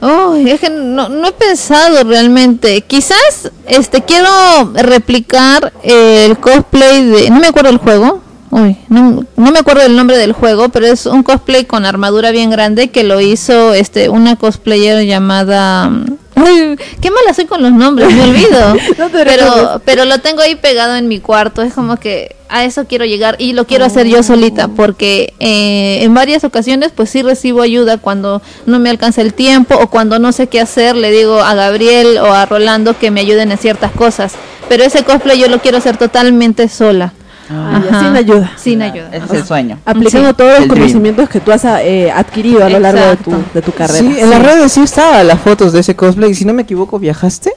[0.00, 2.82] Uy, es que no, no he pensado realmente.
[2.82, 4.28] Quizás este quiero
[4.74, 7.30] replicar el cosplay de.
[7.30, 8.20] No me acuerdo el juego.
[8.50, 12.30] Uy, no, no me acuerdo el nombre del juego, pero es un cosplay con armadura
[12.30, 15.90] bien grande que lo hizo este una cosplayer llamada.
[16.36, 18.74] Ay, qué mala soy con los nombres, me olvido.
[18.98, 21.62] No te pero, pero lo tengo ahí pegado en mi cuarto.
[21.62, 25.98] Es como que a eso quiero llegar y lo quiero hacer yo solita porque eh,
[26.02, 30.18] en varias ocasiones pues sí recibo ayuda cuando no me alcanza el tiempo o cuando
[30.18, 33.58] no sé qué hacer le digo a Gabriel o a Rolando que me ayuden en
[33.58, 34.34] ciertas cosas.
[34.68, 37.12] Pero ese cosplay yo lo quiero hacer totalmente sola.
[37.50, 38.00] Ah, Ajá.
[38.00, 38.52] sin ayuda.
[38.56, 39.08] Sin ayuda.
[39.12, 39.78] Ese es el sueño.
[39.84, 40.34] Aplicando Sí.
[40.36, 40.80] todos los El dream.
[40.80, 43.98] conocimientos que tú has eh, adquirido a lo largo de tu, de tu carrera.
[43.98, 46.34] Sí, en las redes sí estaba las fotos de ese cosplay.
[46.34, 47.52] Si no me equivoco, ¿viajaste?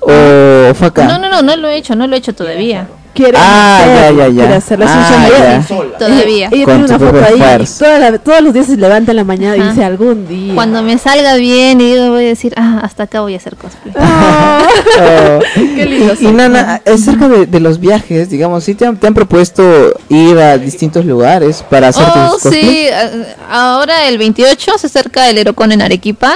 [0.00, 1.04] ¿O fue acá?
[1.06, 2.86] No, no, no, no lo he hecho, no lo he hecho todavía.
[3.16, 4.60] Quiere Ah, hacerlo, ya, ya, ya.
[4.60, 5.62] quiere un Ah,
[5.98, 6.48] Todavía.
[6.52, 7.34] Ella, Con tiene tu una foto propio ahí.
[7.34, 7.84] esfuerzo.
[7.84, 10.54] toda la- todos los días se levanta en la mañana y dice algún día.
[10.54, 13.56] Cuando me salga bien y digo, voy a decir, ah, hasta acá voy a hacer
[13.56, 13.94] cosplay.
[13.98, 14.62] Ah,
[14.98, 15.38] Oh.
[15.54, 19.06] Qué lindo Y, y Nana, acerca de, de los viajes, digamos, ¿sí te han, te
[19.06, 22.66] han propuesto ir a distintos lugares para hacer Oh, tus cosplays?
[22.66, 26.32] sí, a- ahora el 28 se acerca el Erocon en Arequipa.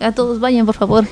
[0.00, 1.04] A todos vayan, por favor.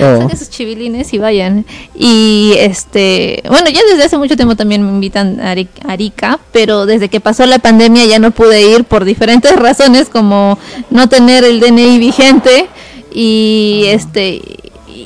[0.00, 0.18] Oh.
[0.22, 1.64] Saquen sus chivilines y vayan.
[1.94, 6.86] Y este, bueno, ya desde hace mucho tiempo también me invitan a Ari- Arica, pero
[6.86, 10.58] desde que pasó la pandemia ya no pude ir por diferentes razones como
[10.90, 12.68] no tener el DNI vigente
[13.12, 14.40] y este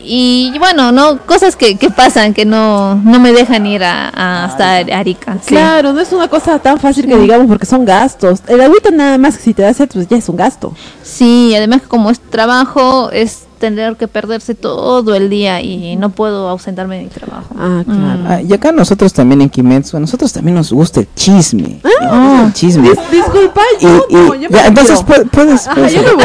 [0.06, 4.10] y, y bueno, no cosas que, que pasan que no no me dejan ir a,
[4.10, 5.38] a- hasta Arica.
[5.40, 5.48] sí.
[5.48, 8.40] Claro, no es una cosa tan fácil que digamos porque son gastos.
[8.46, 10.74] El agüita nada más que si te da sed, pues ya es un gasto.
[11.02, 16.48] Sí, además como es trabajo, es tener que perderse todo el día y no puedo
[16.50, 17.46] ausentarme de mi trabajo.
[17.58, 18.20] Ah, claro.
[18.28, 21.80] Ah, y acá nosotros también en Kimetsu, a nosotros también nos gusta el chisme.
[21.82, 22.90] Gusta el chisme.
[22.90, 25.02] Dis- disculpa, Y, yo y- no, yo me ya, entonces
[25.32, 25.66] puedes...
[25.66, 26.24] Ajá, puedes- yo me voy.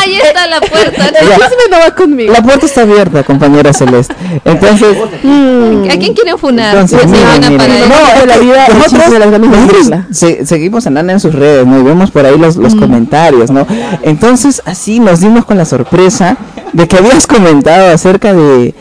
[0.00, 1.06] Ahí está la puerta.
[1.08, 2.32] El chisme no va conmigo.
[2.32, 4.14] La puerta está abierta, compañera Celeste.
[4.44, 4.96] Entonces...
[5.24, 5.84] Mm.
[5.90, 6.76] ¿A quién quieren funar?
[6.76, 7.88] Entonces, miren, se van a miren.
[7.88, 8.14] parar.
[8.14, 11.66] No, de la vida, nosotros, de de nosotros se- seguimos a Nana en sus redes,
[11.66, 11.80] ¿no?
[11.80, 13.66] Y vemos por ahí los, los comentarios, ¿no?
[14.02, 16.36] Entonces, así nos dimos con la sorpresa
[16.72, 18.74] de que habías comentado acerca de,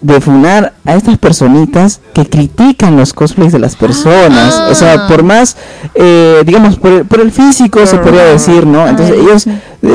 [0.00, 4.54] de funar a estas personitas que critican los cosplays de las personas.
[4.54, 4.68] Ah.
[4.70, 5.56] O sea, por más,
[5.94, 8.86] eh, digamos, por el, por el físico se podría decir, ¿no?
[8.86, 9.46] Entonces ellos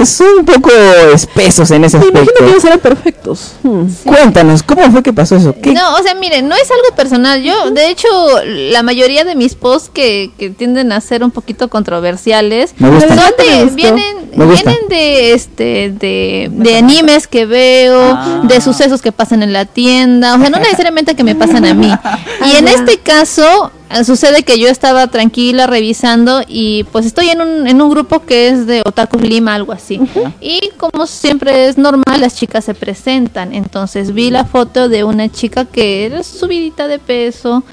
[0.05, 0.69] son un poco
[1.13, 3.53] espesos en ese Me imagino que ellos eran perfectos.
[3.63, 3.83] Hmm.
[4.05, 5.55] Cuéntanos, ¿cómo fue que pasó eso?
[5.61, 5.73] ¿Qué?
[5.73, 7.41] No, o sea, miren, no es algo personal.
[7.43, 8.07] Yo, de hecho,
[8.45, 13.07] la mayoría de mis posts que, que tienden a ser un poquito controversiales Me gusta.
[13.15, 14.69] son de, vienen, Me gusta.
[14.69, 18.41] vienen de este de, de animes que veo, Ah.
[18.43, 21.73] de sucesos que pasan en la tienda, o sea, no necesariamente que me pasan a
[21.73, 21.91] mí.
[22.45, 22.71] Y en ya.
[22.73, 23.71] este caso
[24.03, 28.49] sucede que yo estaba tranquila revisando y pues estoy en un, en un grupo que
[28.49, 29.99] es de Otaku Lima, algo así.
[30.39, 33.53] Y como siempre es normal, las chicas se presentan.
[33.53, 37.63] Entonces vi la foto de una chica que era subidita de peso.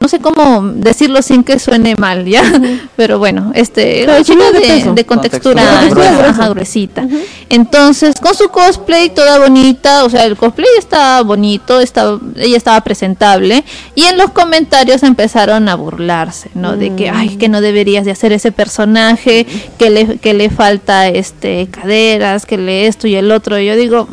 [0.00, 2.42] No sé cómo decirlo sin que suene mal, ¿ya?
[2.96, 4.60] Pero bueno, este, Pero chica de
[4.94, 6.28] de, contextura, Contextura gruesa, gruesa.
[6.30, 7.06] ajá, gruesita.
[7.50, 12.80] Entonces, con su cosplay toda bonita, o sea, el cosplay está bonito, está, ella estaba
[12.80, 13.62] presentable,
[13.94, 16.78] y en los comentarios empezaron a burlarse, ¿no?
[16.78, 19.46] De que, ay, que no deberías de hacer ese personaje,
[19.78, 23.58] que le, que le falta este caderas, que le esto y el otro.
[23.58, 24.08] Y yo digo,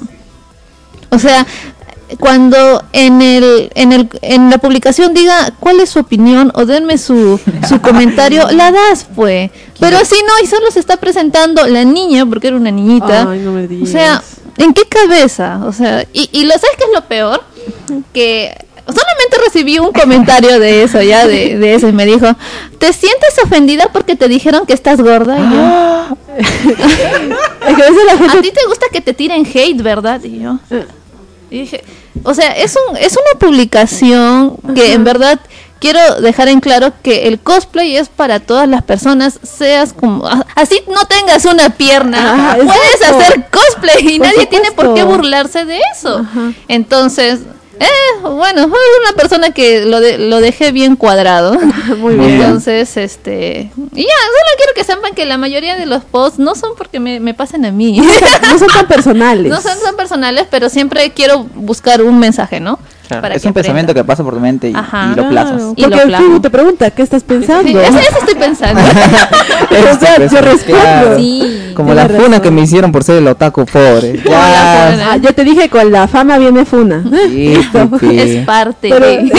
[1.12, 1.48] o sea,
[2.20, 6.98] cuando en el, en el en la publicación diga cuál es su opinión o denme
[6.98, 9.52] su, su comentario, la das pues.
[9.80, 13.30] Pero así no, y solo se está presentando la niña, porque era una niñita.
[13.30, 14.24] Ay, no me o sea,
[14.58, 15.62] ¿en qué cabeza?
[15.66, 17.44] O sea, y, y lo sabes qué es lo peor?
[18.14, 18.56] Que
[18.88, 22.28] solamente recibí un comentario de eso, ya de, de eso, y me dijo,
[22.80, 25.38] ¿te sientes ofendida porque te dijeron que estás gorda?
[25.38, 26.18] Y yo,
[27.68, 30.24] Es que a veces la a gente ti te gusta que te tiren hate, ¿verdad?
[30.24, 30.58] Y yo
[31.50, 31.84] y dije,
[32.24, 35.40] o sea, es un es una publicación que en verdad
[35.80, 40.82] quiero dejar en claro que el cosplay es para todas las personas, seas como así
[40.88, 45.66] no tengas una pierna, Ajá, puedes hacer cosplay y Por nadie tiene por qué burlarse
[45.66, 46.20] de eso.
[46.20, 46.54] Ajá.
[46.68, 47.42] Entonces,
[47.80, 51.54] eh, bueno, fue una persona que lo, de- lo dejé bien cuadrado.
[51.98, 52.42] Muy bien.
[52.42, 53.72] Entonces, este.
[53.94, 57.00] Y ya, solo quiero que sepan que la mayoría de los posts no son porque
[57.00, 58.00] me, me pasen a mí.
[58.42, 59.50] no son tan personales.
[59.52, 62.80] No son, son personales, pero siempre quiero buscar un mensaje, ¿no?
[63.08, 63.22] Claro.
[63.22, 65.12] Para es que un pensamiento que pasa por tu mente y, Ajá.
[65.14, 65.58] y lo plasmas.
[65.62, 66.16] Claro, Y Porque lo el.
[66.16, 67.64] Facebook te pregunta, ¿qué estás pensando?
[67.70, 68.82] Sí, eso, eso estoy pensando.
[69.68, 71.18] O sea, yo respondo.
[71.18, 71.72] sí.
[71.76, 72.42] Como Tienes la funa razón.
[72.42, 74.14] que me hicieron por ser el otaku pobre.
[74.26, 74.90] Ya.
[74.92, 75.12] funa.
[75.12, 77.04] Ah, yo te dije, con la fama viene funa.
[77.30, 77.54] Sí.
[78.02, 79.32] Es parte Pero de.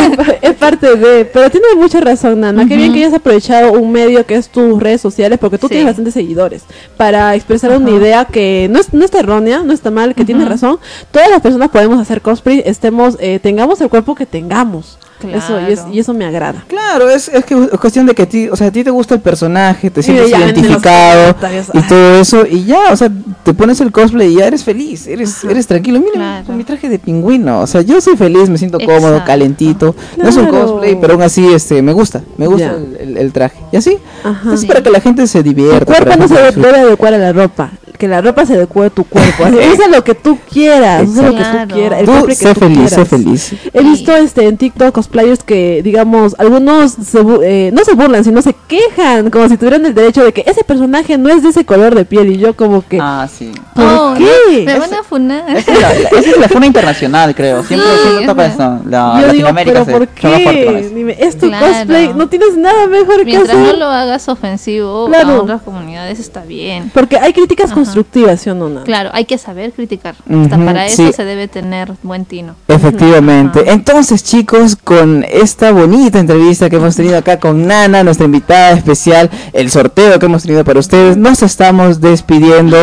[0.42, 2.66] es parte de, pero tienes mucha razón, Nana.
[2.66, 5.70] Qué bien que hayas aprovechado un medio que es tus redes sociales, porque tú Sí.
[5.74, 6.62] tienes bastantes seguidores,
[6.96, 7.96] para expresar una Ajá.
[7.96, 10.52] idea que no, es, no está errónea, no está mal, que tienes Ujú.
[10.52, 10.78] razón.
[11.10, 14.98] Todas las personas podemos hacer cosplay, estemos, eh, tengamos el cuerpo que tengamos.
[15.20, 15.94] Eso, y, es- Claro.
[15.94, 16.64] y eso me agrada.
[16.68, 18.90] Claro, es, es que es cuestión de que a ti, o sea, a ti te
[18.90, 21.34] gusta el personaje, te Y sientes ya identificado
[21.74, 21.84] y ay.
[21.88, 23.10] todo eso, y ya, o sea,
[23.42, 26.00] te pones el cosplay y ya eres feliz, eres, eres tranquilo.
[26.14, 26.46] Claro.
[26.46, 29.96] con mi traje de pingüino, o sea, yo soy feliz, me siento cómodo, calentito.
[30.16, 30.66] No es un Claro.
[30.68, 33.58] cosplay, pero aún así, este, me gusta, me gusta el, el- el traje.
[33.72, 34.54] Y así, Ajá.
[34.54, 35.80] es para que la gente se divierta.
[35.84, 38.90] Tu cuerpo no se debe adecuar a la ropa, que la ropa se adecue a
[38.90, 39.44] tu cuerpo.
[39.44, 42.00] Así, Usa lo que tú quieras, usa lo que tú quieras.
[42.00, 43.08] el Tú que sé tú feliz, sé quieras.
[43.08, 43.52] feliz.
[43.74, 48.40] He visto este en TikTok cosplayers que, digamos, algunos se eh, no se burlan, sino
[48.42, 51.64] se quejan, como si tuvieran el derecho de que ese personaje no es de ese
[51.66, 52.30] color de piel.
[52.32, 53.50] Y yo, como que, Ah, sí.
[53.74, 54.64] ¿por Oh, qué?
[54.64, 55.56] Me van a funar.
[55.56, 57.62] Esa es la, la- esa es la funa internacional, creo.
[57.64, 58.80] Siempre, Sí, siempre toca eso.
[58.88, 60.90] La, yo digo, Latinoamérica pero se ¿por con qué?
[60.94, 61.66] Dime, es tu Claro.
[61.66, 63.72] cosplay, no tienes nada mejor que Mientras hacer.
[63.72, 65.28] no lo hagas ofensivo Claro.
[65.30, 66.90] a otras comunidades está bien.
[66.94, 67.80] Porque hay críticas Ajá.
[67.88, 68.84] Constructivas, ¿sí o no?
[68.84, 70.14] Claro, hay que saber criticar.
[70.28, 71.12] Hasta para eso sí.
[71.12, 72.54] se debe tener buen tino.
[72.68, 73.70] Efectivamente.
[73.70, 79.30] Entonces, chicos, con esta bonita entrevista que hemos tenido acá con Nana, nuestra invitada especial,
[79.52, 82.76] el sorteo que hemos tenido para ustedes, nos estamos despidiendo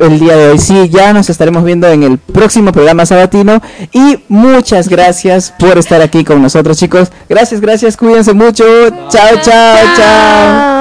[0.00, 0.58] el día de hoy.
[0.58, 3.60] Sí, ya nos estaremos viendo en el próximo programa sabatino
[3.92, 7.10] y muchas gracias por estar aquí con nosotros, chicos.
[7.28, 8.64] Gracias, gracias, cuídense mucho.
[9.10, 9.76] Chao, chao.
[9.96, 10.79] Chao.